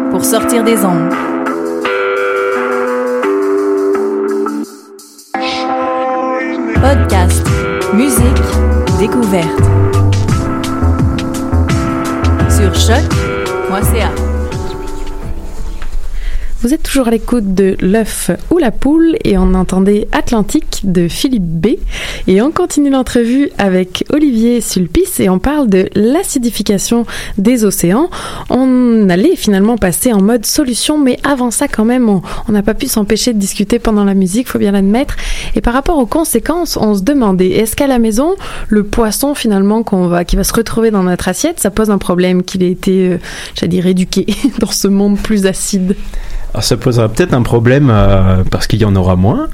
[0.09, 1.13] pour sortir des ondes.
[6.81, 7.45] Podcast,
[7.93, 8.25] musique,
[8.99, 9.59] découverte.
[12.49, 14.09] Sur choc.ca.
[16.63, 21.09] Vous êtes toujours à l'écoute de L'œuf ou la poule et on entendait Atlantique de
[21.09, 21.67] Philippe B.
[22.27, 27.05] Et on continue l'entrevue avec Olivier Sulpice et on parle de l'acidification
[27.37, 28.09] des océans.
[28.49, 32.73] On allait finalement passer en mode solution, mais avant ça quand même, on n'a pas
[32.73, 35.17] pu s'empêcher de discuter pendant la musique, faut bien l'admettre.
[35.55, 38.35] Et par rapport aux conséquences, on se demandait, est-ce qu'à la maison,
[38.69, 41.97] le poisson finalement qu'on va, qui va se retrouver dans notre assiette, ça pose un
[41.97, 43.17] problème qu'il ait été, euh,
[43.55, 44.27] j'allais dire, éduqué
[44.59, 45.95] dans ce monde plus acide?
[46.53, 49.47] Alors, ça posera peut-être un problème euh, parce qu'il y en aura moins.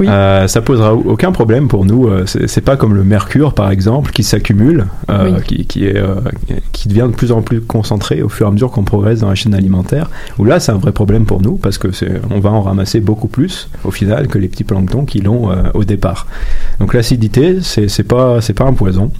[0.00, 2.06] Euh, ça posera aucun problème pour nous.
[2.08, 5.42] Euh, c'est pas comme le mercure, par exemple, qui s'accumule, euh, Oui.
[5.46, 6.14] qui, qui est, euh,
[6.72, 9.28] qui devient de plus en plus concentré au fur et à mesure qu'on progresse dans
[9.28, 10.08] la chaîne alimentaire.
[10.38, 13.00] Où là, c'est un vrai problème pour nous parce que c'est, on va en ramasser
[13.00, 16.26] beaucoup plus au final que les petits planctons qui l'ont euh, au départ.
[16.78, 19.10] Donc l'acidité, c'est c'est pas c'est pas un poison,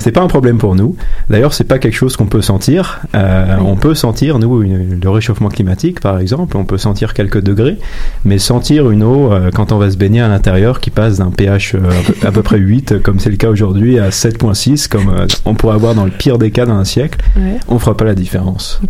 [0.00, 0.96] c'est pas un problème pour nous.
[1.30, 2.98] D'ailleurs, c'est pas quelque chose qu'on peut sentir.
[3.14, 7.40] Euh, On peut sentir nous une- le réchauffement climatique, par exemple, on peut sentir quelques
[7.40, 7.76] degrés,
[8.24, 11.30] mais sentir une eau euh, quand on va se baigner à l'intérieur qui passe d'un
[11.30, 14.10] pH euh, à peu- à peu près 8, euh, comme c'est le cas aujourd'hui, à
[14.10, 17.58] 7.6, comme euh, on pourrait avoir dans le pire des cas dans un siècle, Ouais.
[17.68, 18.80] on fera pas la différence.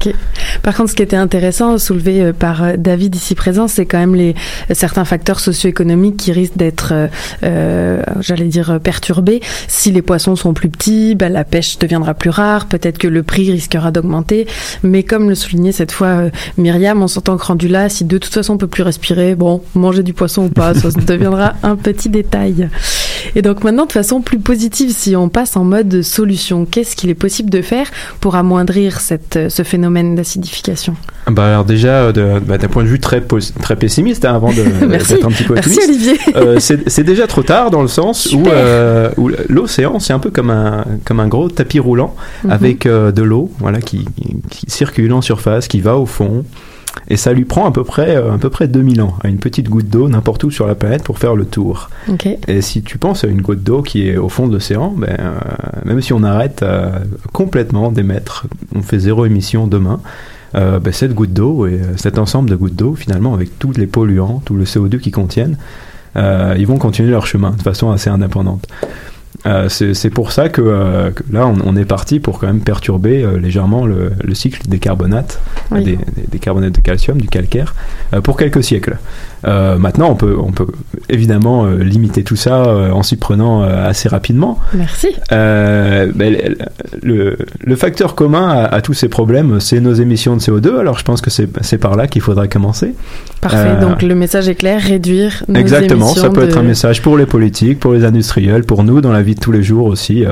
[0.62, 4.34] Par contre, ce qui était intéressant, soulevé par David ici présent, c'est quand même les
[4.72, 6.92] certains facteurs socio-économiques qui risquent d'être,
[8.20, 9.40] j'allais dire, perturbés.
[9.68, 12.66] Si les poissons sont plus petits, bah, la pêche deviendra plus rare.
[12.66, 14.46] Peut-être que le prix risquera d'augmenter.
[14.82, 16.22] Mais comme le soulignait cette fois
[16.58, 19.62] Myriam, on s'entend que rendu là, si de toute façon on peut plus respirer, bon,
[19.74, 22.68] manger du poisson ou pas, ça deviendra un petit détail.
[23.34, 27.08] Et donc maintenant, de façon plus positive, si on passe en mode solution, qu'est-ce qu'il
[27.08, 27.90] est possible de faire
[28.20, 30.96] pour amoindrir cette, euh, ce phénomène d'acidification?
[31.30, 33.22] Bah alors déjà, euh, bah, d'un point de vue très,
[33.62, 36.18] très pessimiste, hein, avant d'être un petit peu Merci, optimiste, Olivier.
[36.36, 39.08] euh, c'est déjà trop tard dans le sens où, euh,
[39.48, 42.14] l'océan, c'est un peu comme un, comme un gros tapis roulant
[42.44, 42.50] Mhm.
[42.50, 44.04] avec euh, de l'eau voilà, qui,
[44.50, 46.44] qui circule en surface, qui va au fond.
[47.08, 49.38] Et ça lui prend à peu près, euh, à peu près 2000 ans, à une
[49.38, 51.90] petite goutte d'eau n'importe où sur la planète pour faire le tour.
[52.08, 52.28] Ok.
[52.48, 55.16] Et si tu penses à une goutte d'eau qui est au fond de l'océan, ben,
[55.18, 55.32] euh,
[55.84, 56.90] même si on arrête euh,
[57.32, 60.00] complètement d'émettre, on fait zéro émission demain,
[60.54, 63.72] euh, ben, cette goutte d'eau et euh, cet ensemble de gouttes d'eau, finalement, avec tous
[63.76, 65.58] les polluants, tout le CO2 qu'ils contiennent,
[66.16, 68.66] euh, ils vont continuer leur chemin de façon assez indépendante.
[69.46, 72.60] Euh, c'est pour ça que, euh, que là, on, on est parti pour quand même
[72.60, 75.98] perturber euh, légèrement le, le cycle des carbonates, Oui.
[76.16, 77.74] des, carbonates de calcium, du calcaire,
[78.24, 78.98] pour quelques siècles.
[79.46, 80.66] Euh, maintenant, on peut, on peut
[81.08, 84.58] évidemment euh, limiter tout ça euh, en s'y prenant assez rapidement.
[84.74, 85.08] Merci.
[85.30, 86.54] Ben,
[87.02, 87.36] le,
[87.76, 90.78] facteur commun à, à tous ces problèmes, c'est nos émissions de CO2.
[90.78, 92.94] Alors, je pense que c'est par là qu'il faudra commencer.
[93.40, 93.76] Parfait.
[93.80, 97.16] Donc le message est clair réduire nos Exactement, ça émissions peut être un message pour
[97.16, 100.24] les politiques, pour les industriels, pour nous dans la vie de tous les jours aussi.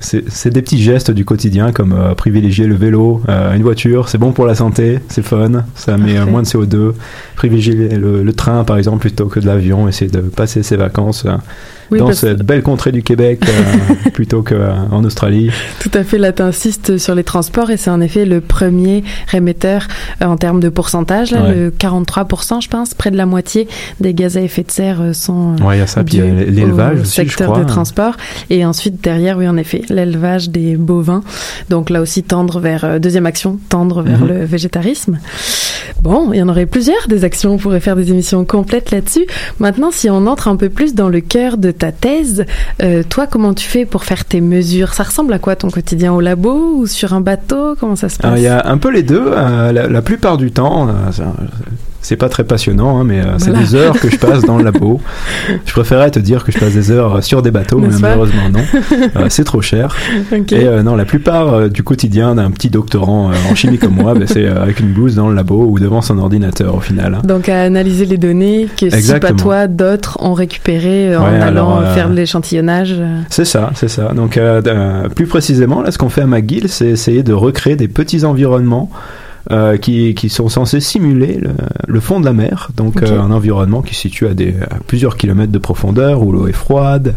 [0.00, 4.46] C'est- des petits gestes du quotidien comme privilégier le vélo, une voiture, c'est bon pour
[4.46, 6.92] la santé, c'est fun, ça met moins de CO2.
[7.36, 11.36] Privilégier le, le par exemple plutôt que de l'avion, essayer de passer ses vacances euh,
[11.90, 15.50] Oui, dans cette belle contrée du Québec euh, plutôt qu'en Australie.
[15.80, 19.86] Tout à fait, là t'insistes sur les transports et c'est en effet le premier rémetteur
[20.22, 21.54] euh, en termes de pourcentage, là, Ouais.
[21.54, 23.68] le 43% je pense, près de la moitié
[24.00, 26.16] des gaz à effet de serre euh, sont euh, Ouais, il y a ça, puis
[26.16, 27.62] il y a dus l'élevage au aussi, je secteur crois.
[27.64, 28.16] de transport
[28.50, 31.22] et ensuite derrière, oui en effet, l'élevage des bovins.
[31.70, 34.28] Donc là aussi tendre vers euh, deuxième action, tendre vers Mhm.
[34.28, 35.18] le végétarisme.
[36.02, 39.26] Bon, il y en aurait plusieurs des actions, on pourrait faire des émissions complètes là-dessus.
[39.58, 42.44] Maintenant, si on entre un peu plus dans le cœur de ta thèse,
[42.82, 44.94] euh, toi, comment tu fais pour faire tes mesures?
[44.94, 47.74] Ça ressemble à quoi ton quotidien au labo ou sur un bateau?
[47.78, 49.24] Comment ça se passe il y a un peu les deux.
[49.26, 50.92] euh, la, la plupart du temps, euh,
[52.04, 53.64] c'est pas très passionnant, hein, mais euh, c'est Voilà.
[53.64, 55.00] des heures que je passe dans le labo.
[55.66, 58.60] Je préférais te dire que je passe des heures sur des bateaux, mais malheureusement non.
[59.16, 59.96] Euh, c'est trop cher.
[60.32, 63.94] Et euh, non, la plupart euh, du quotidien d'un petit doctorant euh, en chimie comme
[63.94, 66.80] moi, ben, c'est euh, avec une blouse dans le labo ou devant son ordinateur au
[66.80, 67.14] final.
[67.14, 67.22] hein.
[67.24, 71.40] Donc à analyser les données que si pas toi, d'autres ont récupérées euh, en Ouais,
[71.40, 72.94] allant alors, euh, faire de l'échantillonnage.
[72.98, 73.20] euh.
[73.30, 74.12] C'est ça, c'est ça.
[74.14, 77.76] Donc, euh, euh, plus précisément, là, ce qu'on fait à McGill, c'est essayer de recréer
[77.76, 78.90] des petits environnements
[79.50, 81.50] euh, qui, qui sont censés simuler le,
[81.86, 82.70] le fond de la mer.
[82.76, 86.32] Donc, euh, un environnement qui se situe à, des, à plusieurs kilomètres de profondeur, où
[86.32, 87.14] l'eau est froide.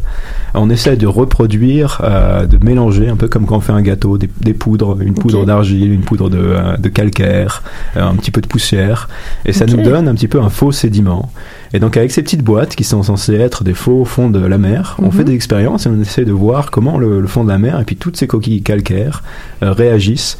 [0.53, 4.17] On essaie de reproduire, euh, de mélanger, un peu comme quand on fait un gâteau,
[4.17, 7.63] des, des poudres, une poudre d'argile, une poudre de, de calcaire,
[7.95, 9.07] un petit peu de poussière.
[9.45, 11.31] Et ça nous donne un petit peu un faux sédiment.
[11.73, 14.57] Et donc avec ces petites boîtes qui sont censées être des faux fonds de la
[14.57, 15.11] mer, on Mhm.
[15.11, 17.79] fait des expériences et on essaie de voir comment le, le fond de la mer
[17.79, 19.21] et puis toutes ces coquilles calcaires
[19.61, 20.37] réagissent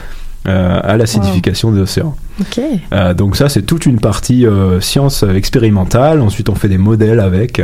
[0.48, 2.16] à l'acidification des océans.
[2.94, 6.22] Euh, donc ça c'est toute une partie euh, science expérimentale.
[6.22, 7.62] Ensuite on fait des modèles avec.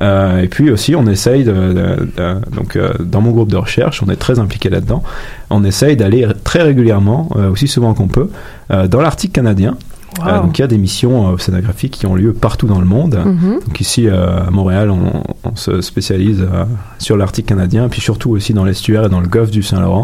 [0.00, 3.56] Euh, et puis aussi, on essaye de, de- de- donc euh, dans mon groupe de
[3.58, 5.02] recherche, on est très impliqué là-dedans.
[5.50, 8.30] On essaye d'aller très régulièrement, euh, aussi souvent qu'on peut,
[8.70, 9.76] euh, dans l'Arctique canadien.
[10.18, 10.26] Wow.
[10.26, 12.86] Euh, donc il y a des missions euh, océanographiques qui ont lieu partout dans le
[12.86, 13.18] monde.
[13.24, 13.60] Mhm.
[13.66, 16.64] Donc ici euh, à Montréal, on, on se spécialise euh,
[16.98, 20.02] sur l'Arctique canadien, puis surtout aussi dans l'estuaire et dans le golfe du Saint-Laurent.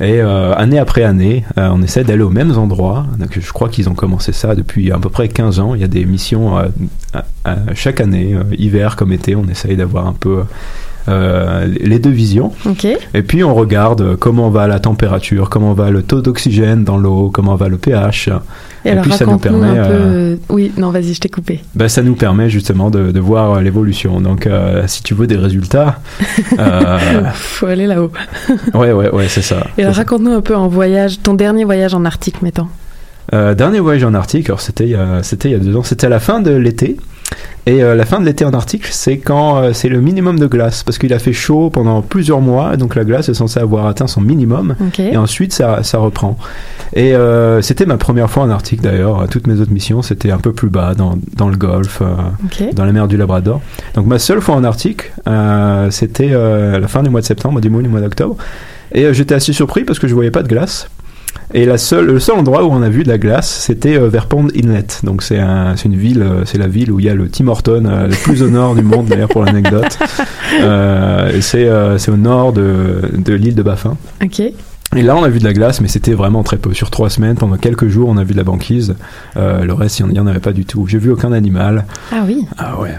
[0.00, 3.04] Et année après année, on essaie d'aller aux mêmes endroits.
[3.18, 5.74] Donc, je crois qu'ils ont commencé ça depuis à peu près 15 ans.
[5.74, 6.66] Il y a des missions à-
[7.44, 10.42] à chaque année, hiver comme été, on essaye d'avoir un peu
[11.08, 12.52] euh, les deux visions.
[13.14, 17.30] Et puis on regarde comment va la température, comment va le taux d'oxygène dans l'eau,
[17.32, 18.28] comment va le pH.
[18.86, 19.92] Et, alors puis ça nous permet, un peu.
[19.92, 21.60] euh, euh, Oui, non, vas-y, je t'ai coupé.
[21.74, 24.20] ben, ça nous permet justement de, de voir euh, l'évolution.
[24.20, 26.00] Donc euh, si tu veux des résultats,
[26.58, 26.98] euh,
[27.34, 28.12] Faut aller là-haut.
[28.74, 29.66] ouais ouais ouais c'est ça.
[29.78, 32.68] Et alors raconte-nous un peu en voyage, ton dernier voyage en Arctique, mettons.
[33.32, 35.82] Dernier voyage en Arctique, alors c'était il y a- c'était il y a deux ans,
[35.82, 36.96] c'était à la fin de l'été.
[37.68, 40.46] Et euh, la fin de l'été en Arctique, c'est quand euh, c'est le minimum de
[40.46, 43.86] glace, parce qu'il a fait chaud pendant plusieurs mois, donc la glace est censée avoir
[43.86, 46.38] atteint son minimum, et ensuite ça, ça reprend.
[46.94, 49.26] Et euh, c'était ma première fois en Arctique d'ailleurs.
[49.28, 52.02] Toutes mes autres missions, c'était un peu plus bas, dans, dans le Golfe,
[52.72, 53.60] dans la mer du Labrador.
[53.94, 55.12] Donc ma seule fois en Arctique,
[55.90, 58.36] c'était la fin du mois de septembre, du mois du mois d'octobre.
[58.92, 60.88] Et j'étais assez surpris parce que je voyais pas de glace.
[61.54, 64.08] Et la seule, le seul endroit où on a vu de la glace, c'était euh,
[64.08, 64.86] vers Pond Inlet.
[65.04, 67.28] Donc c'est un, c'est une ville, euh, c'est la ville où il y a le
[67.28, 69.98] Tim Horton, euh, le plus au nord du monde d'ailleurs pour l'anecdote.
[70.62, 73.96] Euh, c'est au nord de, de l'île de Baffin.
[74.24, 74.40] Ok.
[74.96, 76.72] Et là, on a vu de la glace, mais c'était vraiment très peu.
[76.74, 78.94] Sur trois semaines, pendant quelques jours, on a vu de la banquise.
[79.36, 80.86] Euh, le reste, il n'y en avait pas du tout.
[80.86, 81.84] J'ai vu aucun animal.
[82.12, 82.46] Ah oui.
[82.58, 82.94] Ah ouais.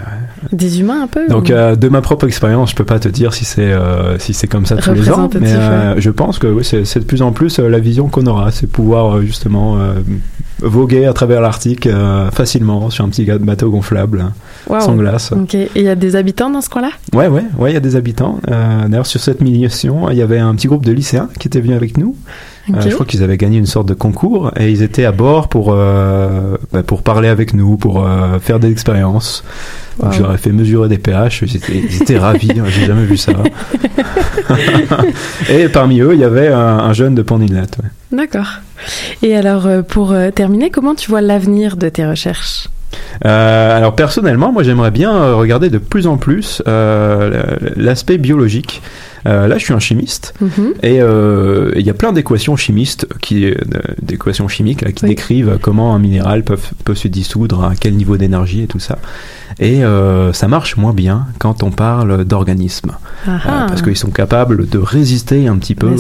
[0.52, 3.08] Des humains un peu Donc, ou- euh, de ma propre expérience, je peux pas te
[3.10, 6.48] dire si c'est euh, si c'est comme ça tous les ans, mais je pense que
[6.48, 9.78] oui, c'est de plus en plus la vision qu'on aura, c'est pouvoir justement
[10.60, 14.22] voguer à travers l'Arctique euh, facilement sur un petit bateau gonflable
[14.70, 15.32] hein, sans glace.
[15.32, 15.56] Ok.
[15.56, 16.90] Et il y a des habitants dans ce coin-là?
[17.14, 18.40] Ouais, ouais, ouais, il y a des habitants.
[18.50, 21.62] Euh, D'ailleurs, sur cette mission, il y avait un petit groupe de lycéens qui étaient
[21.62, 22.16] venus avec nous.
[22.74, 25.48] Euh, je crois qu'ils avaient gagné une sorte de concours et ils étaient à bord
[25.48, 29.44] pour euh, bah, pour parler avec nous, pour euh, faire des expériences.
[30.00, 30.12] Wow.
[30.12, 31.44] je leur ai fait mesurer des pH.
[31.44, 32.52] Ils étaient, ils étaient ravis.
[32.60, 33.32] hein, J'ai jamais vu ça.
[35.50, 37.90] et parmi eux, il y avait un, un jeune de Pont Inlet, ouais.
[38.18, 38.48] D'accord.
[39.24, 42.68] Et alors, euh, pour euh, terminer, comment tu vois l'avenir de tes recherches?
[43.26, 47.44] Euh, alors personnellement, moi j'aimerais bien regarder de plus en plus euh,
[47.76, 48.82] l'aspect biologique.
[49.28, 50.74] Euh, là, je suis un chimiste Mhm.
[50.84, 53.56] et euh, il y a plein d'équations chimistes qui, euh,
[54.02, 58.18] d'équations chimiques là, qui décrivent comment un minéral peut, peut se dissoudre, à quel niveau
[58.18, 59.00] d'énergie et tout ça.
[59.60, 59.82] Et
[60.34, 62.92] ça marche moins bien quand on parle d'organismes.
[63.28, 63.66] Ah ah.
[63.68, 65.96] parce qu'ils sont capables de résister un petit peu.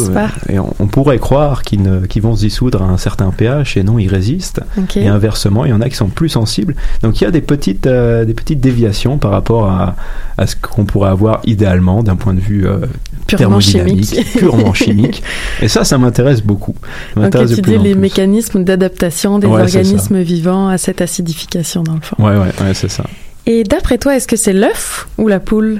[0.49, 3.97] Et on, on pourrait croire qu'ils vont se dissoudre à un certain pH et non,
[3.99, 4.61] ils résistent.
[4.95, 6.75] Et inversement, il y en a qui sont plus sensibles.
[7.01, 9.95] Donc il y a des petites, euh, des petites déviations par rapport à,
[10.37, 12.85] à ce qu'on pourrait avoir idéalement d'un point de vue euh,
[13.27, 14.31] Purement thermodynamique, chimique.
[14.37, 15.23] purement chimique.
[15.61, 16.75] Et ça, ça m'intéresse beaucoup.
[17.13, 17.99] Ça m'intéresse étudier les plus.
[17.99, 22.15] mécanismes d'adaptation des Ouais, organismes vivants à cette acidification, dans le fond.
[22.19, 23.03] Ouais, ouais, ouais, c'est ça.
[23.45, 25.79] Et d'après toi, est-ce que c'est l'œuf ou la poule?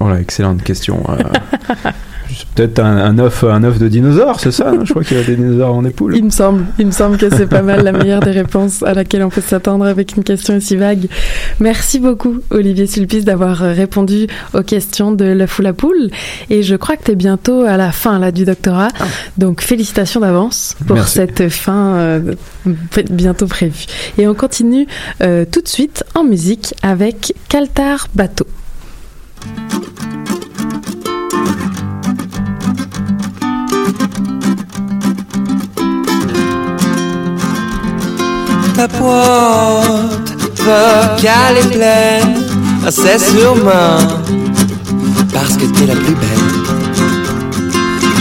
[0.00, 1.02] Oh là, excellente question.
[1.08, 1.14] Euh,
[2.54, 5.20] Peut-être un, un œuf, un œuf de dinosaure, c'est ça hein Je crois qu'il y
[5.20, 6.16] a des dinosaures en époule.
[6.16, 8.94] Il me semble, il me semble que c'est pas mal la meilleure des réponses à
[8.94, 11.06] laquelle on peut s'attendre avec une question aussi vague.
[11.60, 16.10] Merci beaucoup, Olivier Sulpice, d'avoir répondu aux questions de l'œuf ou la poule.
[16.50, 18.88] Et je crois que tu es bientôt à la fin là du doctorat.
[19.38, 21.14] Donc félicitations d'avance pour Merci.
[21.14, 22.34] cette fin euh,
[23.10, 23.86] bientôt prévue.
[24.18, 24.86] Et on continue
[25.22, 28.46] euh, tout de suite en musique avec Kaltar Bateau.
[38.74, 42.34] Ta boîte vocale est pleine,
[42.90, 43.98] c'est sûrement
[45.32, 46.64] parce que t'es la plus belle.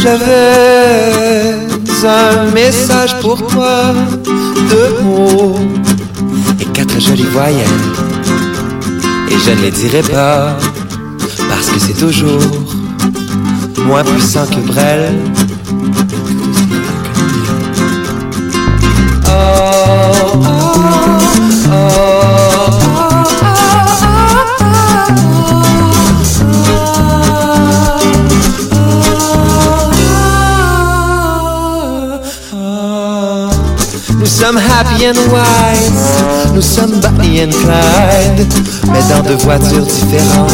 [0.02, 1.74] J'avais
[2.06, 3.94] un message pour toi,
[4.70, 5.56] deux mots
[6.60, 7.68] et quatre jolies voyelles.
[9.30, 10.58] Et je ne les dirai pas
[11.50, 12.42] parce que c'est toujours
[13.86, 15.14] moins puissant que Brel.
[19.28, 20.23] Oh,
[34.34, 38.48] sommes happy and wise, nous sommes Bonnie and Clyde,
[38.92, 40.52] mais dans deux voitures différentes.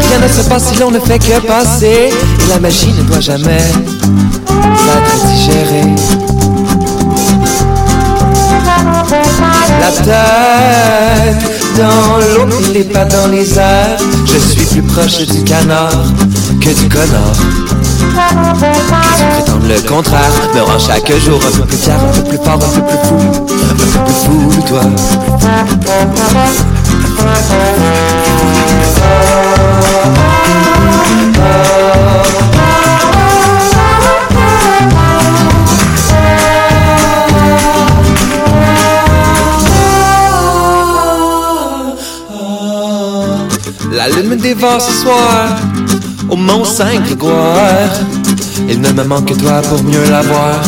[0.00, 3.20] Rien ne se passe si l'on ne fait que passer, et la magie ne doit
[3.20, 3.62] jamais
[4.96, 5.94] être digérée.
[9.80, 11.36] La tête
[11.78, 15.92] dans l'eau les pas dans les airs, je suis plus proche du canard
[16.60, 17.32] que du connard.
[19.16, 22.38] Qui prétendent le contraire, me rend chaque jour un peu plus fier, un peu plus
[22.38, 23.16] fort, un peu plus fou,
[23.70, 24.82] un peu plus fou, toi.
[43.90, 45.67] La lune me voir ce soir
[46.28, 47.90] au Mont Saint-Grégoire.
[48.68, 50.60] Il ne me manque que toi pour mieux l'avoir.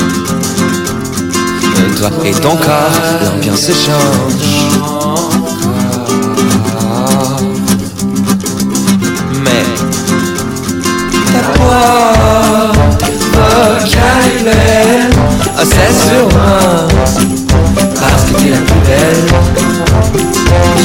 [1.96, 2.90] Toi et ton corps,
[3.24, 4.70] l'ambiance change.
[9.44, 9.64] Mais
[11.32, 12.72] ta voix
[13.32, 15.10] vocabulaire,
[15.58, 16.88] ah, c'est sûrement
[18.00, 19.24] parce que t'es la plus belle.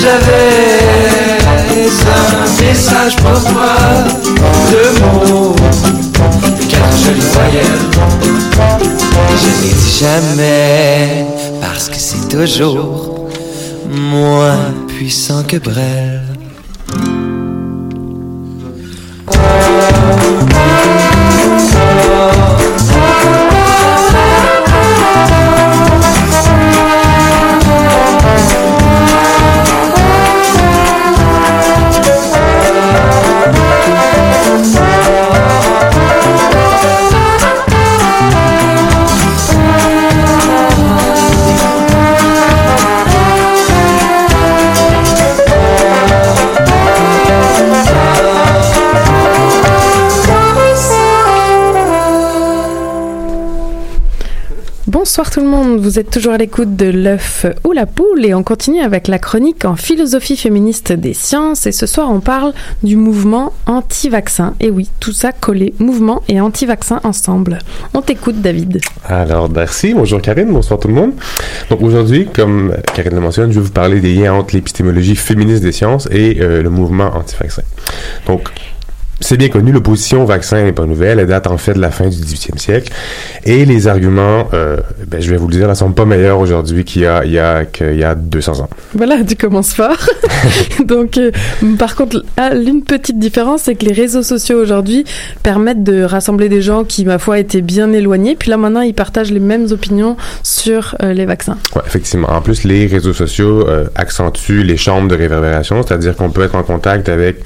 [0.01, 1.44] J'avais
[1.78, 3.76] un message pour toi,
[4.71, 5.55] deux mots,
[6.69, 7.86] quatre jolies voyelles.
[9.38, 11.26] Je n'ai dit jamais,
[11.59, 13.28] parce que c'est toujours
[13.89, 16.24] moins puissant que Brel.
[55.16, 58.34] Bonsoir tout le monde, vous êtes toujours à l'écoute de l'œuf ou la poule et
[58.34, 62.51] on continue avec la chronique en philosophie féministe des sciences et ce soir on parle
[62.84, 64.55] du mouvement anti-vaccin.
[64.59, 67.59] Et oui, tout ça collé, mouvement et anti-vaccin ensemble.
[67.93, 68.82] On t'écoute David.
[69.05, 69.93] Alors, merci.
[69.93, 71.13] Bonjour Karine, bonsoir tout le monde.
[71.70, 75.63] Donc aujourd'hui, comme Karine le mentionne, je vais vous parler des liens entre l'épistémologie féministe
[75.63, 77.61] des sciences et euh, le mouvement anti-vaccin.
[78.28, 78.49] Donc,
[79.22, 81.20] c'est bien connu, l'opposition au vaccin n'est pas nouvelle.
[81.20, 82.91] Elle date en fait de la fin du 18e siècle.
[83.45, 86.84] Et les arguments, euh, ben, je vais vous le dire, ne sont pas meilleurs aujourd'hui
[86.84, 88.70] qu'il y a, il y a, qu'il y a 200 ans.
[88.93, 89.97] Voilà, tu commences fort.
[90.86, 91.32] Donc, euh,
[91.80, 95.05] par contre, ah, l'une petite différence, c'est que les réseaux sociaux aujourd'hui
[95.43, 98.36] permettent de rassembler des gens qui, ma foi, étaient bien éloignés.
[98.36, 101.57] Puis là, maintenant, ils partagent les mêmes opinions sur euh, les vaccins.
[101.76, 102.30] Ouais, effectivement.
[102.30, 106.63] En plus, les réseaux sociaux accentuent les chambres de réverbération, c'est-à-dire qu'on peut être en
[106.63, 107.43] contact avec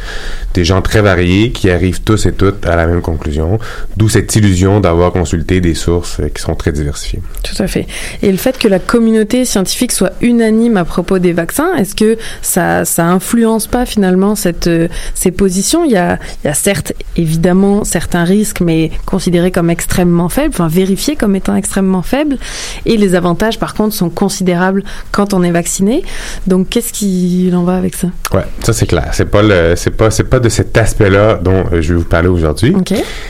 [0.53, 3.59] des gens très variés qui arrivent tous et toutes à la même conclusion,
[3.97, 7.21] d'où cette illusion d'avoir consulté des sources euh, qui sont très diversifiées.
[7.43, 7.85] Tout à fait.
[8.21, 12.17] Et le fait que la communauté scientifique soit unanime à propos des vaccins, est-ce que
[12.41, 15.83] ça, ça influence pas finalement cette, euh, ces positions?
[15.83, 20.53] Il y, a, il y a certes, évidemment, certains risques, mais considérés comme extrêmement faibles,
[20.53, 22.37] enfin vérifiés comme étant extrêmement faibles,
[22.85, 26.03] et les avantages, par contre, sont considérables quand on est vacciné.
[26.47, 28.07] Donc, qu'est-ce qu'il en va avec ça?
[28.33, 29.09] Ouais, ça c'est clair.
[29.11, 32.05] C'est pas le, c'est pas, c'est pas de cet aspect-là dont euh, je vais vous
[32.05, 32.75] parler aujourd'hui.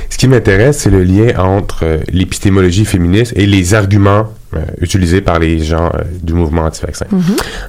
[0.10, 5.22] Ce qui m'intéresse, c'est le lien entre euh, l'épistémologie féministe et les arguments euh, utilisés
[5.22, 7.06] par les gens euh, du mouvement anti-vaccin.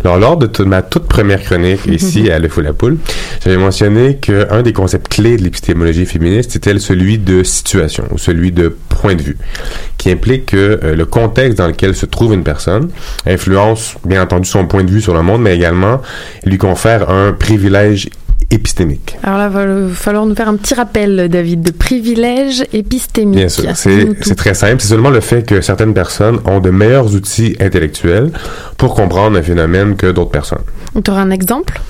[0.03, 2.97] Alors, lors de ma toute première chronique ici à Le Fou la Poule,
[3.45, 8.51] j'avais mentionné qu'un des concepts clés de l'épistémologie féministe était celui de situation ou celui
[8.51, 9.37] de point de vue,
[9.99, 12.89] qui implique que euh, le contexte dans lequel se trouve une personne
[13.27, 16.01] influence, bien entendu, son point de vue sur le monde, mais également
[16.47, 18.09] lui confère un privilège
[18.51, 19.17] épistémique.
[19.23, 23.37] Alors là, va le- falloir nous faire un petit rappel, David, de privilèges épistémiques.
[23.37, 24.77] Bien sûr, c'est très simple.
[24.81, 28.31] C'est seulement le fait que certaines personnes ont de meilleurs outils intellectuels
[28.77, 30.63] pour comprendre un phénomène que d'autres personnes.
[31.05, 31.81] Tu auras un exemple?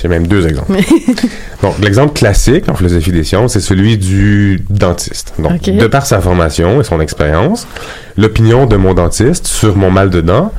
[0.00, 0.72] J'ai même deux exemples.
[1.62, 5.32] Donc, l'exemple classique en philosophie des sciences, c'est celui du dentiste.
[5.38, 7.66] Donc, de par sa formation et son expérience,
[8.16, 10.52] l'opinion de mon dentiste sur mon mal de dents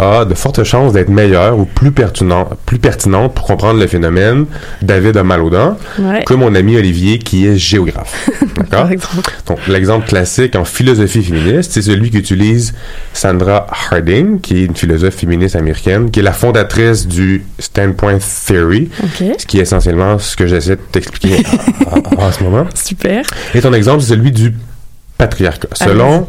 [0.00, 4.46] a de fortes chances d'être meilleure ou plus, pertinent, plus pertinente pour comprendre le phénomène
[4.80, 6.22] David a mal aux dents Ouais.
[6.24, 8.30] que mon ami Olivier qui est géographe.
[8.70, 8.88] D'accord?
[9.46, 12.74] Donc, l'exemple classique en philosophie féministe, c'est celui qu'utilise
[13.12, 18.90] Sandra Harding, qui est une philosophe féministe américaine, qui est la fondatrice du Standpoint Theory,
[19.36, 21.42] ce qui est essentiellement ce que j'essaie de t'expliquer
[22.16, 22.66] en, en ce moment.
[22.72, 23.24] Super.
[23.52, 24.54] Et ton exemple, c'est celui du
[25.18, 25.68] patriarcat.
[25.74, 26.26] Selon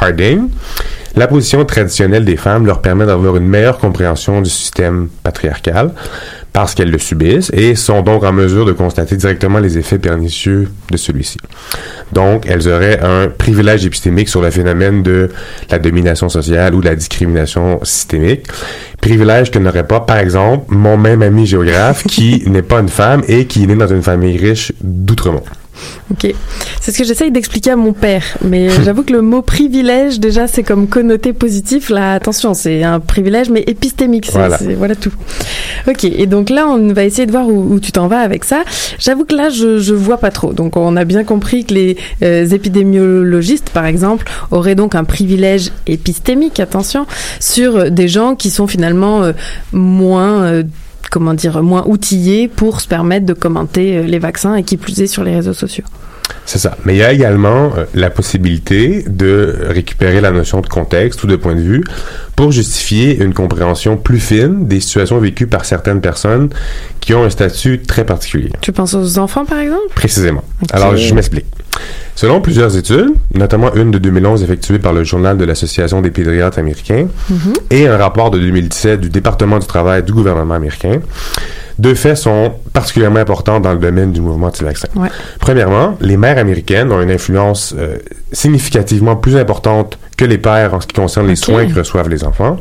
[0.00, 0.48] Harding,
[1.16, 5.90] la position traditionnelle des femmes leur permet d'avoir une meilleure compréhension du système patriarcal
[6.52, 10.70] parce qu'elles le subissent et sont donc en mesure de constater directement les effets pernicieux
[10.90, 11.36] de celui-ci.
[12.12, 15.30] Donc, elles auraient un privilège épistémique sur le phénomène de
[15.70, 18.46] la domination sociale ou de la discrimination systémique.
[19.02, 23.22] Privilège que n'aurait pas, par exemple, mon même ami géographe qui n'est pas une femme
[23.28, 25.44] et qui est né dans une famille riche d'Outremont.
[26.10, 26.32] Ok.
[26.80, 28.22] C'est ce que j'essaye d'expliquer à mon père.
[28.42, 31.90] Mais j'avoue que le mot privilège, déjà, c'est comme connoté positif.
[31.90, 34.26] Là, attention, c'est un privilège, mais épistémique.
[34.26, 34.58] C'est, Voilà.
[34.76, 35.12] voilà tout.
[35.88, 36.04] Ok.
[36.04, 38.62] Et donc là, on va essayer de voir où, où tu t'en vas avec ça.
[38.98, 40.52] J'avoue que là, je, je vois pas trop.
[40.52, 45.70] Donc, on a bien compris que les euh, épidémiologistes, par exemple, auraient donc un privilège
[45.86, 47.06] épistémique, attention,
[47.40, 49.32] sur des gens qui sont finalement euh,
[49.72, 50.62] moins euh,
[51.10, 55.00] comment dire, moins outillés pour se permettre de commenter euh, les vaccins et qui plus
[55.00, 55.84] est sur les réseaux sociaux.
[56.44, 56.76] C'est ça.
[56.84, 61.26] Mais il y a également euh, la possibilité de récupérer la notion de contexte ou
[61.26, 61.84] de point de vue
[62.36, 66.50] pour justifier une compréhension plus fine des situations vécues par certaines personnes
[67.00, 68.50] qui ont un statut très particulier.
[68.60, 69.88] Tu penses aux enfants, par exemple?
[69.94, 70.44] Précisément.
[70.72, 71.46] Alors, je m'explique.
[72.16, 76.58] Selon plusieurs études, notamment une de 2011 effectuée par le Journal de l'Association des pédiatres
[76.58, 77.52] américains Mhm.
[77.70, 81.00] et un rapport de 2017 du département du travail du gouvernement américain,
[81.78, 84.88] deux faits sont particulièrement importants dans le domaine du mouvement anti-vaccin.
[84.96, 85.08] Ouais.
[85.40, 87.98] Premièrement, les mères américaines ont une influence euh,
[88.32, 92.24] significativement plus importante que les pères en ce qui concerne les soins que reçoivent les
[92.24, 92.56] enfants.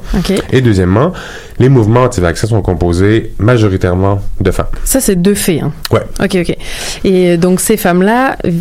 [0.51, 1.14] Et deuxièmement,
[1.58, 4.66] les mouvements anti-vaccins sont composés majoritairement de femmes.
[4.84, 5.62] Ça, c'est deux faits.
[5.64, 5.72] Hein.
[5.91, 6.01] Ouais.
[6.22, 6.58] Ok, ok.
[7.06, 8.51] Et donc ces femmes-là, euh,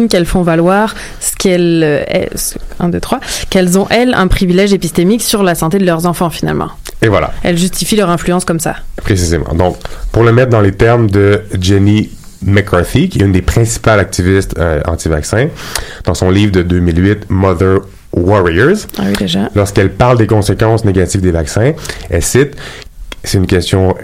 [0.00, 2.24] j'imagine qu'elles font valoir ce qu'elles, euh,
[2.78, 3.20] un, deux, trois,
[3.50, 6.68] qu'elles ont elles un privilège épistémique sur la santé de leurs enfants finalement.
[7.02, 7.32] Et voilà.
[7.42, 8.76] Elles justifient leur influence comme ça.
[8.96, 9.54] Précisément.
[9.54, 9.76] Donc,
[10.12, 12.10] pour le mettre dans les termes de Jenny
[12.42, 15.48] McCarthy, qui est une des principales activistes euh, anti-vaccins,
[16.04, 17.80] dans son livre de 2008, Mother
[18.12, 19.48] Warriors, Ah oui déjà.
[19.54, 21.72] lorsqu'elle parle des conséquences négatives des vaccins,
[22.10, 22.56] elle cite
[23.22, 23.94] c'est une question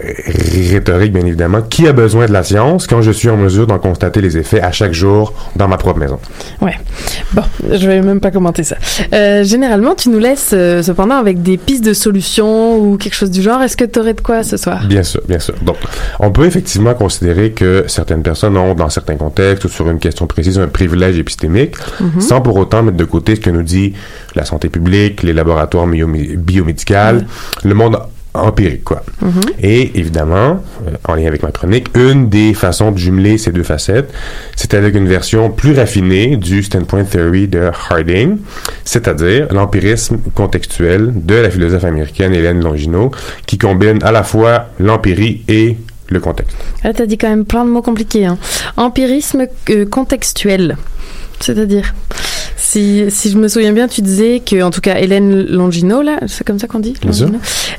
[0.71, 1.63] rhétorique, bien évidemment.
[1.63, 4.61] Qui a besoin de la science quand je suis en mesure d'en constater les effets
[4.61, 6.19] à chaque jour dans ma propre maison?
[6.61, 6.75] Ouais.
[7.33, 7.43] Bon,
[7.73, 8.77] je vais même pas commenter ça.
[9.13, 13.31] Euh, généralement, tu nous laisses euh, cependant avec des pistes de solutions ou quelque chose
[13.31, 13.63] du genre.
[13.63, 14.87] Est-ce que tu aurais de quoi ce soir?
[14.87, 15.55] Bien sûr, bien sûr.
[15.63, 15.77] Donc,
[16.21, 20.27] on peut effectivement considérer que certaines personnes ont, dans certains contextes ou sur une question
[20.27, 22.21] précise, un privilège épistémique, Mhm.
[22.21, 23.95] sans pour autant mettre de côté ce que nous dit
[24.35, 27.25] la santé publique, les laboratoires bio- biomédicaux,
[27.65, 27.99] le monde
[28.37, 29.03] empirique, quoi.
[29.23, 29.41] Mhm.
[29.61, 33.63] Et évidemment, euh, en lien avec ma chronique, une des façons de jumeler ces deux
[33.63, 34.13] facettes,
[34.55, 38.39] c'est avec une version plus raffinée du standpoint theory de Harding,
[38.85, 43.11] c'est-à-dire l'empirisme contextuel de la philosophe américaine Hélène Longino,
[43.47, 45.77] qui combine à la fois l'empirie et
[46.09, 46.57] le contexte.
[46.85, 48.27] Là, t'as dit quand même plein de mots compliqués.
[48.27, 48.39] Hein.
[48.77, 50.77] Empirisme euh, contextuel.
[51.41, 51.95] C'est-à-dire,
[52.77, 56.19] si, si je me souviens bien, tu disais que, en tout cas, Hélène Longino, là,
[56.27, 56.93] c'est comme ça qu'on dit?
[57.07, 57.31] Euh,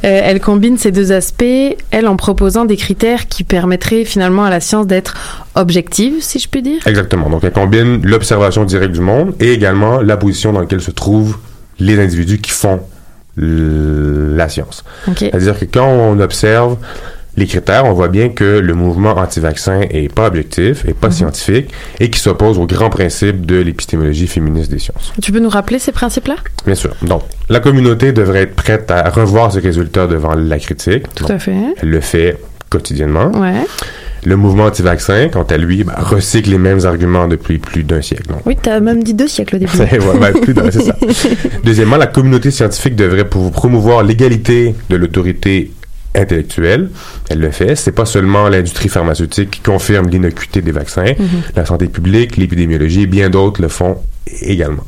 [0.02, 1.44] Elle combine ces deux aspects,
[1.92, 5.14] elle en proposant des critères qui permettraient finalement à la science d'être
[5.54, 6.82] objective, si je puis dire?
[6.88, 7.30] Exactement.
[7.30, 11.38] Donc, elle combine l'observation directe du monde et également la position dans laquelle se trouvent
[11.80, 12.80] les individus qui font
[13.40, 14.84] la science.
[15.16, 16.78] C'est-à-dire que quand on observe
[17.38, 21.70] les critères, on voit bien que le mouvement anti-vaccin est pas objectif, est pas scientifique
[22.00, 25.14] et qui s'oppose aux grands principes de l'épistémologie féministe des sciences.
[25.22, 26.36] Tu peux nous rappeler ces principes-là?
[26.66, 26.96] Bien sûr.
[27.04, 31.04] Donc, la communauté devrait être prête à revoir ses résultats devant la critique.
[31.14, 31.56] Tout Donc, à fait.
[31.82, 32.38] Elle le fait
[32.70, 33.32] quotidiennement.
[33.40, 33.66] Ouais.
[34.26, 38.28] Le mouvement anti-vaccin, quant à lui, ben, recycle les mêmes arguments depuis plus d'un siècle.
[38.28, 39.78] Donc, Oui, t'as même dit deux siècles au début.
[39.78, 40.96] ouais, ben, plus d'un, c'est ça.
[41.64, 45.72] Deuxièmement, la communauté scientifique devrait pour promouvoir l'égalité de l'autorité
[46.18, 46.90] intellectuelle.
[47.30, 47.76] Elle le fait.
[47.76, 51.14] C'est pas seulement l'industrie pharmaceutique qui confirme l'innocuité des vaccins.
[51.18, 51.42] Mhm.
[51.56, 53.98] La santé publique, l'épidémiologie et bien d'autres le font
[54.42, 54.84] également.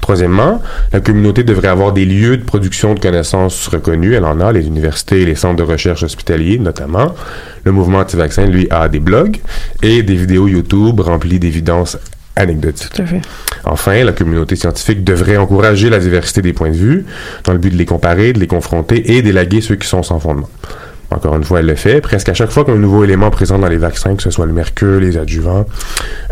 [0.00, 0.60] Troisièmement,
[0.92, 4.14] la communauté devrait avoir des lieux de production de connaissances reconnus.
[4.16, 7.14] Elle en a, les universités et les centres de recherche hospitaliers notamment.
[7.64, 9.38] Le mouvement anti-vaccin, lui, a des blogs
[9.82, 11.98] et des vidéos YouTube remplies d'évidences
[12.36, 12.92] anecdotiques.
[12.94, 13.20] Tout à fait.
[13.64, 17.04] Enfin, la communauté scientifique devrait encourager la diversité des points de vue
[17.44, 20.18] dans le but de les comparer, de les confronter et d'élaguer ceux qui sont sans
[20.18, 20.48] fondement.
[21.12, 22.00] Encore une fois, elle le fait.
[22.00, 24.52] Presque à chaque fois qu'un nouveau élément présent dans les vaccins, que ce soit le
[24.52, 25.66] mercure, les adjuvants,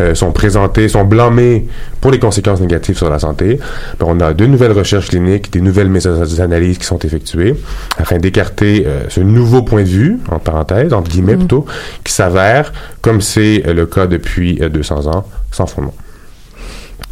[0.00, 1.66] euh, sont présentés, sont blâmés
[2.00, 3.58] pour les conséquences négatives sur la santé,
[3.98, 7.54] ben, on a de nouvelles recherches cliniques, des nouvelles méta-analyses qui sont effectuées
[7.98, 11.38] afin d'écarter euh, ce nouveau point de vue, en parenthèse, entre guillemets Mhm.
[11.40, 11.66] plutôt,
[12.04, 12.72] qui s'avère,
[13.02, 15.94] comme c'est euh, le cas depuis euh, 200 ans, sans fondement.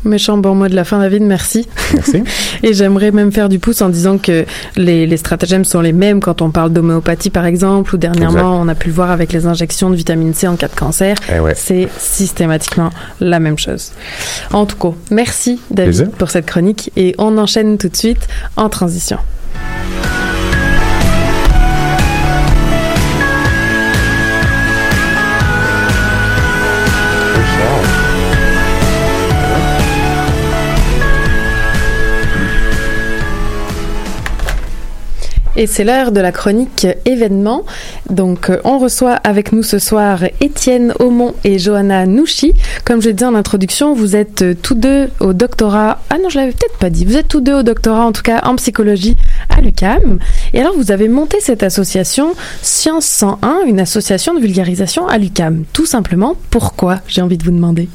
[0.04, 1.66] Méchant bon mot de la fin, David, merci.
[1.94, 2.22] Merci.
[2.62, 4.44] Et j'aimerais même faire du pouce en disant que
[4.76, 8.64] les, les stratagèmes sont les mêmes quand on parle d'homéopathie, par exemple, ou dernièrement, Exact.
[8.64, 11.16] on a pu le voir avec les injections de vitamine C en cas de cancer.
[11.34, 11.54] Eh ouais.
[11.56, 13.92] C'est systématiquement la même chose.
[14.52, 16.10] En tout cas, merci, David, Plaisir.
[16.16, 16.90] pour cette chronique.
[16.96, 19.18] Et on enchaîne tout de suite en transition.
[35.58, 37.64] Et c'est l'heure de la chronique événement.
[38.10, 42.54] Donc, euh, on reçoit avec nous ce soir Étienne Aumont et Johanna Nouchi.
[42.84, 46.00] Comme je le disais en introduction, vous êtes euh, tous deux au doctorat.
[46.10, 47.04] Ah non, je l'avais peut-être pas dit.
[47.04, 49.16] Vous êtes tous deux au doctorat, en tout cas en psychologie
[49.48, 50.20] à l'UCAM.
[50.52, 55.64] Et alors, vous avez monté cette association Science 101, une association de vulgarisation à l'UCAM.
[55.72, 57.88] Tout simplement, pourquoi J'ai envie de vous demander?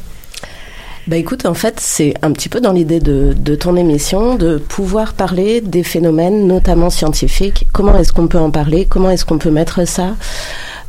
[1.05, 4.57] Bah écoute, en fait, c'est un petit peu dans l'idée de, de ton émission de
[4.57, 7.67] pouvoir parler des phénomènes, notamment scientifiques.
[7.73, 8.85] Comment est-ce qu'on peut en parler?
[8.89, 10.15] Comment est-ce qu'on peut mettre ça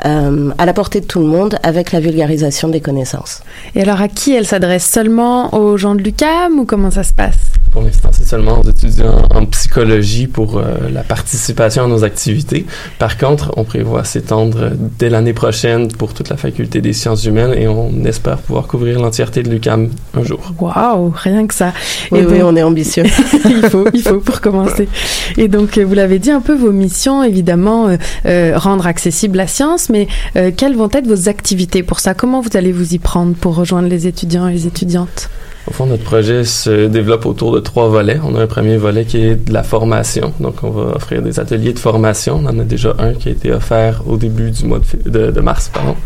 [0.05, 3.43] euh, à la portée de tout le monde avec la vulgarisation des connaissances?
[3.75, 4.89] Et alors à qui elle s'adresse?
[4.89, 7.35] Seulement aux gens de l'UCAM ou comment ça se passe?
[7.71, 12.67] Pour l'instant, c'est seulement aux étudiants en psychologie pour euh, la participation à nos activités.
[12.99, 17.55] Par contre, on prévoit s'étendre dès l'année prochaine pour toute la faculté des sciences humaines
[17.55, 20.53] et on espère pouvoir couvrir l'entièreté de l'UCAM un jour.
[20.61, 21.73] Waouh, rien que ça.
[22.12, 23.05] Oui, oui, on est ambitieux.
[23.45, 24.89] il faut, il faut pour commencer.
[25.37, 27.97] Et donc, vous l'avez dit un peu, vos missions, évidemment, euh,
[28.27, 32.15] euh, rendre accessible la science, mais euh, quelles vont être vos activités pour ça?
[32.15, 35.29] Comment vous allez vous y prendre pour rejoindre les étudiants et les étudiantes?
[35.67, 38.21] Au fond, notre projet se développe autour de trois volets.
[38.23, 40.33] On a un premier volet qui est de la formation.
[40.39, 42.43] Donc, on va offrir des ateliers de formation.
[42.43, 45.31] On en a déjà un qui a été offert au début du mois de, de,
[45.31, 45.71] de mars.
[45.73, 45.97] Pardon.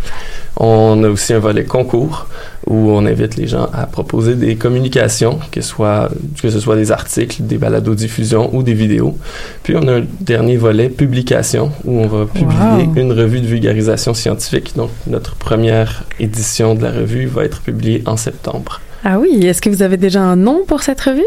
[0.56, 2.26] On a aussi un volet concours
[2.66, 6.08] où on invite les gens à proposer des communications, que, soit,
[6.40, 9.16] que ce soit des articles, des balados-diffusions ou des vidéos.
[9.62, 12.94] Puis on a un dernier volet publication où on va publier wow.
[12.94, 14.76] une revue de vulgarisation scientifique.
[14.76, 18.80] Donc notre première édition de la revue va être publiée en septembre.
[19.04, 21.22] Ah oui, est-ce que vous avez déjà un nom pour cette revue?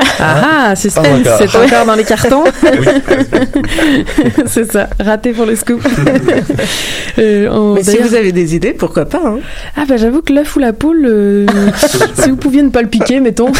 [0.00, 2.44] Ah, ah c'est c'est encore dans les cartons.
[4.46, 5.80] c'est ça, raté pour le scoop.
[7.18, 9.38] euh, on, Mais si vous avez des idées, pourquoi pas hein?
[9.76, 11.46] Ah bah j'avoue que l'œuf ou la poule, euh,
[12.14, 13.52] si vous pouviez ne pas le piquer, mettons.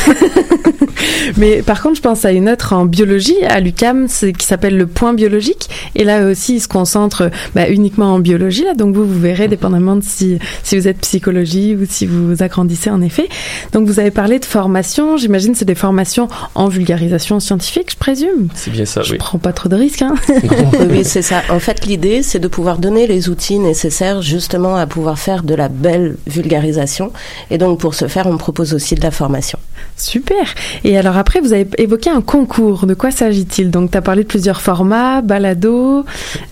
[1.37, 4.87] Mais par contre, je pense à une autre en biologie à l'UCAM qui s'appelle le
[4.87, 5.69] point biologique.
[5.95, 8.65] Et là aussi, il se concentre bah, uniquement en biologie.
[8.65, 12.43] Là, donc vous, vous verrez, dépendamment de si, si vous êtes psychologie ou si vous
[12.43, 13.29] agrandissez en effet.
[13.73, 15.17] Donc vous avez parlé de formation.
[15.17, 18.49] J'imagine c'est des formations en vulgarisation scientifique, je présume.
[18.55, 19.19] C'est bien ça, je oui.
[19.19, 20.15] Je prends pas trop de risques, hein.
[20.91, 21.43] oui, c'est ça.
[21.51, 25.55] En fait, l'idée, c'est de pouvoir donner les outils nécessaires justement à pouvoir faire de
[25.55, 27.13] la belle vulgarisation.
[27.51, 29.59] Et donc, pour ce faire, on propose aussi de la formation.
[29.97, 30.55] Super.
[30.85, 32.87] Et alors après, vous avez évoqué un concours.
[32.87, 33.71] De quoi s'agit-il?
[33.71, 36.05] Donc, tu as parlé de plusieurs formats, balado.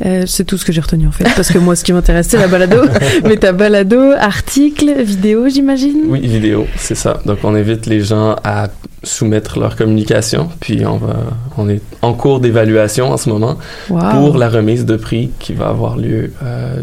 [0.05, 2.29] Euh, c'est tout ce que j'ai retenu en fait, parce que moi, ce qui m'intéresse,
[2.29, 2.83] c'est la balado.
[3.25, 6.03] Mais tu as balado, article, vidéo, j'imagine?
[6.09, 7.21] Oui, vidéo, c'est ça.
[7.25, 8.69] Donc, on invite les gens à
[9.07, 11.17] soumettre leur communication, puis on va,
[11.57, 13.57] on est en cours d'évaluation en ce moment
[13.91, 14.01] wow.
[14.11, 16.83] pour la remise de prix qui va avoir lieu euh,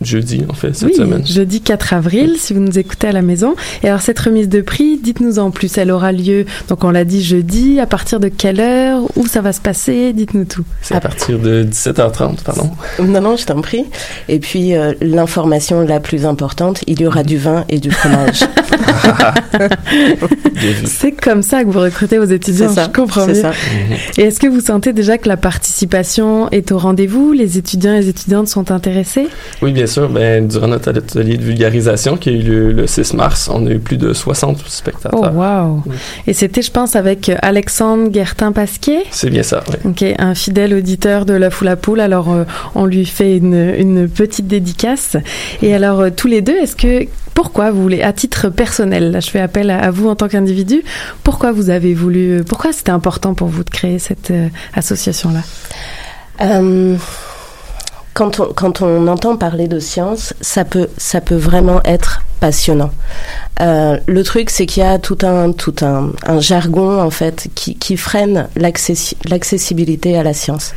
[0.00, 1.26] jeudi, en fait, cette oui, semaine.
[1.26, 3.54] jeudi 4 avril, si vous nous écoutez à la maison.
[3.82, 5.76] Et alors, cette remise de prix, dites-nous en plus.
[5.78, 9.40] Elle aura lieu, donc on l'a dit jeudi, à partir de quelle heure, où ça
[9.40, 10.64] va se passer, dites-nous tout.
[10.82, 12.70] C'est à partir de 17h30, pardon.
[13.00, 13.84] Non, non, je t'en prie.
[14.28, 18.40] Et puis, euh, l'information la plus importante, il y aura du vin et du fromage.
[20.84, 23.34] C'est comme ça que vous recrutez vos étudiants, ça, je comprends bien.
[23.34, 23.52] Ça.
[24.18, 27.32] Et est-ce que vous sentez déjà que la participation est au rendez-vous?
[27.32, 29.28] Les étudiants et les étudiantes sont intéressés?
[29.62, 30.08] Oui, bien sûr.
[30.08, 33.70] Ben, durant notre atelier de vulgarisation qui a eu lieu le 6 mars, on a
[33.70, 35.32] eu plus de 60 spectateurs.
[35.32, 35.82] Oh, wow!
[35.86, 35.96] Oui.
[36.26, 39.02] Et c'était, je pense, avec Alexandre Guertin-Pasquier?
[39.10, 39.90] C'est bien ça, oui.
[39.90, 42.00] OK, un fidèle auditeur de La Foule à Poule.
[42.00, 45.16] Alors, euh, on lui fait une, une petite dédicace.
[45.62, 49.20] Et alors, euh, tous les deux, est-ce que pourquoi vous voulez, à titre personnel, là
[49.20, 50.82] je fais appel à, à vous en tant qu'individu,
[51.22, 55.40] pourquoi vous avez voulu, pourquoi c'était important pour vous de créer cette euh, association-là?
[56.40, 56.96] Euh,
[58.28, 62.90] quand, on, entend parler de science, ça peut, ça peut vraiment être passionnant.
[63.60, 67.76] Euh, le truc, c'est qu'il y a tout un, tout un jargon en fait qui,
[67.76, 70.74] qui freine l'accessibilité à la science.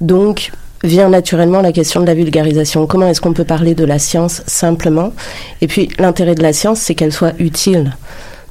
[0.00, 0.52] Donc,
[0.82, 2.86] vient naturellement la question de la vulgarisation.
[2.86, 5.12] Comment est-ce qu'on peut parler de la science simplement?
[5.60, 7.96] Et puis l'intérêt de la science, c'est qu'elle soit utile.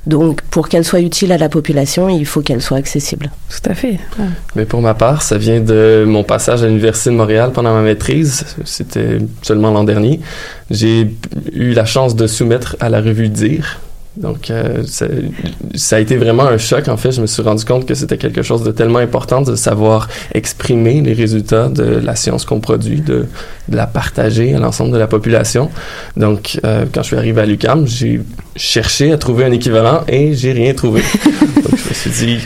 [0.05, 3.31] Donc, pour qu'elle soit utile à la population, il faut qu'elle soit accessible.
[3.49, 3.99] Tout à fait.
[4.17, 4.25] Ouais.
[4.55, 7.81] Mais pour ma part, ça vient de mon passage à l'Université de Montréal pendant ma
[7.81, 8.45] maîtrise.
[8.63, 10.21] C'était seulement l'an dernier.
[10.71, 11.15] J'ai
[11.53, 13.79] eu la chance de soumettre à la revue Dire,
[14.19, 15.05] donc, euh, ça,
[15.75, 16.89] ça, a été vraiment un choc.
[16.89, 19.55] En fait, je me suis rendu compte que c'était quelque chose de tellement important de
[19.55, 23.27] savoir exprimer les résultats de la science qu'on produit, de,
[23.69, 25.69] de, la partager à l'ensemble de la population.
[26.17, 28.21] Donc, euh, quand je suis arrivé à l'UCAM, j'ai
[28.57, 31.01] cherché à trouver un équivalent et j'ai rien trouvé.
[31.55, 32.39] Donc, je me suis dit,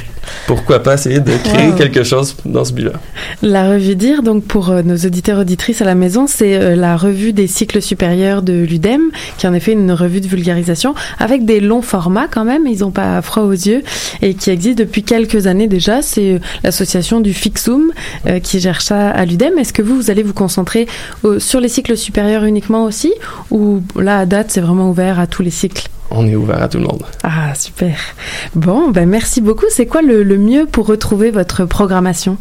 [0.47, 1.75] pourquoi pas essayer de créer wow.
[1.75, 2.93] quelque chose dans ce but-là.
[3.41, 6.97] La revue Dire, donc pour euh, nos auditeurs auditrices à la maison, c'est euh, la
[6.97, 9.01] revue des cycles supérieurs de l'UDEM,
[9.37, 12.91] qui en effet une revue de vulgarisation avec des longs formats quand même, ils n'ont
[12.91, 13.83] pas froid aux yeux,
[14.21, 16.01] et qui existe depuis quelques années déjà.
[16.01, 17.91] C'est euh, l'association du Fixum
[18.27, 19.57] euh, qui gère ça à l'UDEM.
[19.57, 20.87] Est-ce que vous, vous allez vous concentrer
[21.37, 23.13] sur les cycles supérieurs uniquement aussi,
[23.51, 25.87] ou là à date c'est vraiment ouvert à tous les cycles?
[26.15, 27.01] On est ouvert à tout le monde.
[27.23, 27.95] Ah, super.
[28.53, 29.65] Bon, ben merci beaucoup.
[29.69, 32.37] C'est quoi le, le, mieux pour retrouver votre programmation?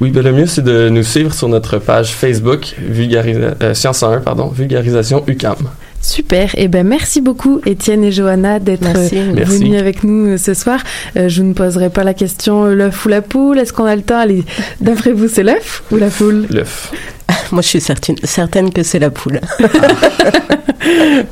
[0.00, 4.02] Oui, ben le mieux, c'est de nous suivre sur notre page Facebook, Vulgarisa euh, Science
[4.02, 5.68] 1, pardon, Vulgarisation UCAM.
[6.00, 6.50] Super.
[6.58, 9.58] Et ben merci beaucoup Étienne et Johanna d'être euh, Merci.
[9.58, 10.80] venus avec nous euh, ce soir.
[11.16, 13.58] Euh, je ne poserai pas la question l'œuf ou la poule?
[13.58, 14.18] Est-ce qu'on a le temps?
[14.18, 14.44] Allez,
[14.80, 16.92] d'après vous, c'est l'œuf ou la poule L'œuf.
[17.52, 19.40] Moi, je suis certaine, certaine que c'est la poule.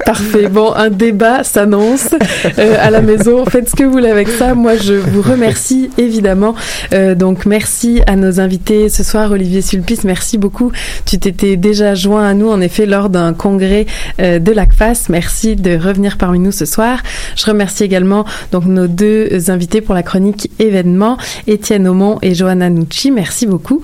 [0.05, 0.49] Parfait.
[0.49, 2.11] Bon, un débat s'annonce
[2.59, 3.45] euh, à la maison.
[3.47, 4.55] Faites ce que vous voulez avec ça.
[4.55, 6.55] Moi, je vous remercie évidemment.
[6.93, 10.05] Euh, donc, merci à nos invités ce soir, Olivier Sulpice.
[10.05, 10.71] Merci beaucoup.
[11.07, 13.87] Tu t'étais déjà joint à nous, en effet, lors d'un congrès
[14.21, 15.07] euh, de l'ACFAS.
[15.09, 17.03] Merci de revenir parmi nous ce soir.
[17.37, 22.69] Je remercie également donc nos deux invités pour la chronique événement, Étienne Aumont et Johanna
[22.71, 23.11] Nucci.
[23.11, 23.83] Merci beaucoup.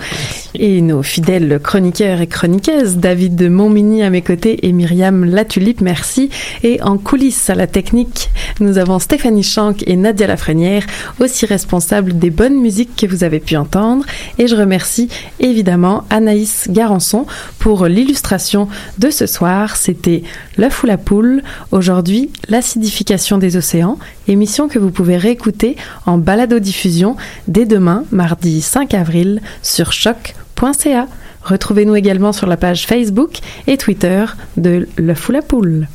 [0.54, 5.80] Et nos fidèles chroniqueurs et chroniqueuses, David de Montmini à mes côtés et Myriam Latulipe,
[5.80, 6.28] merci.
[6.62, 8.30] Et en coulisses à la technique,
[8.60, 10.84] nous avons Stéphanie Schank et Nadia Lafrenière,
[11.18, 14.04] aussi responsables des bonnes musiques que vous avez pu entendre.
[14.38, 15.08] Et je remercie
[15.40, 17.26] évidemment Anaïs Garançon
[17.58, 19.76] pour l'illustration de ce soir.
[19.76, 20.22] C'était
[20.58, 21.42] L'œuf ou la poule.
[21.72, 23.98] Aujourd'hui, l'acidification des océans,
[24.28, 27.16] émission que vous pouvez réécouter en balado-diffusion
[27.48, 31.08] dès demain, mardi 5 avril, sur choc.ca.
[31.44, 34.24] Retrouvez-nous également sur la page Facebook et Twitter
[34.56, 35.88] de L'œuf ou la poule.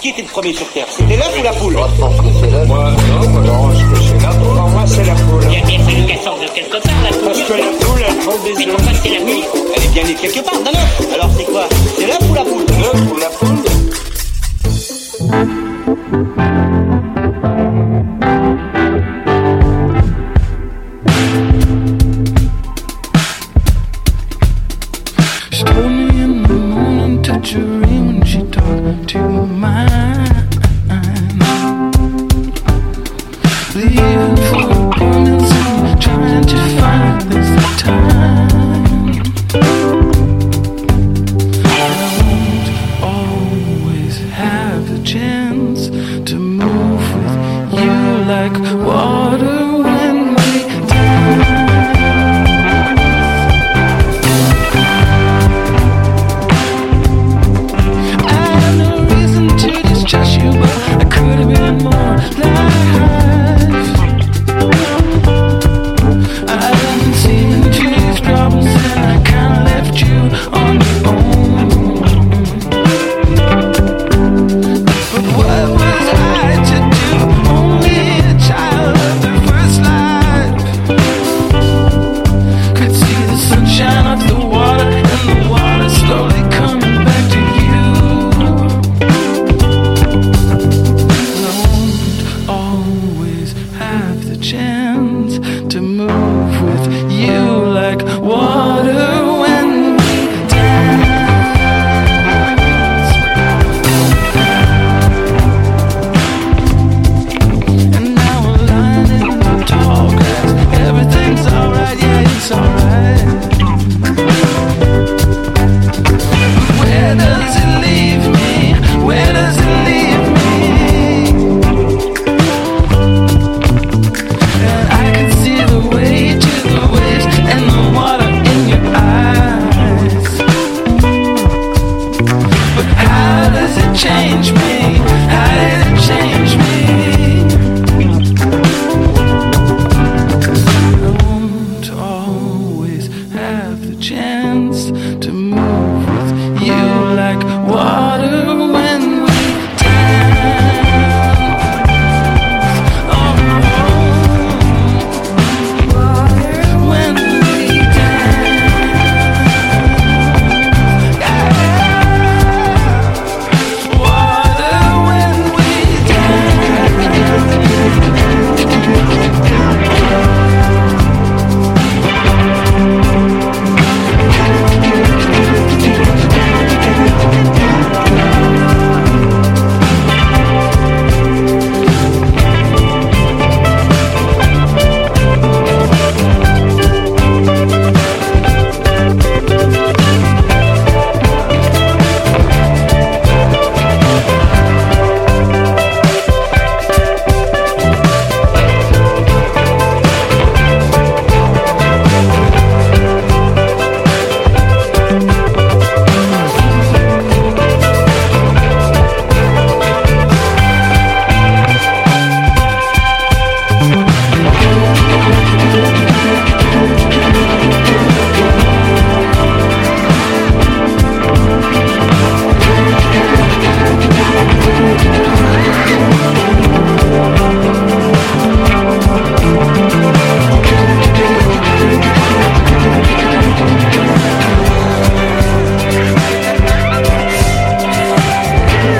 [0.00, 0.86] Qui était le premier sur Terre?
[0.88, 1.74] C'était l'œuf ou la poule?
[1.74, 2.66] Moi, je pense que c'est l'œuf.
[2.66, 4.54] Moi, non, moi, je pense que c'est la poule.
[4.54, 5.44] Moi, c'est la poule.
[5.50, 7.26] Il y a bien fallu qu'elle sorte de quelque part, la poule.
[7.26, 8.58] Parce que la poule, elle prend des œufs.
[8.58, 9.42] Mais pourquoi c'est la nuit
[9.76, 11.14] Elle est bien née quelque part, d'un œuf.
[11.14, 11.68] Alors, c'est quoi?
[11.98, 12.64] C'est l'œuf ou la poule?
[12.80, 13.69] L'œuf ou la poule?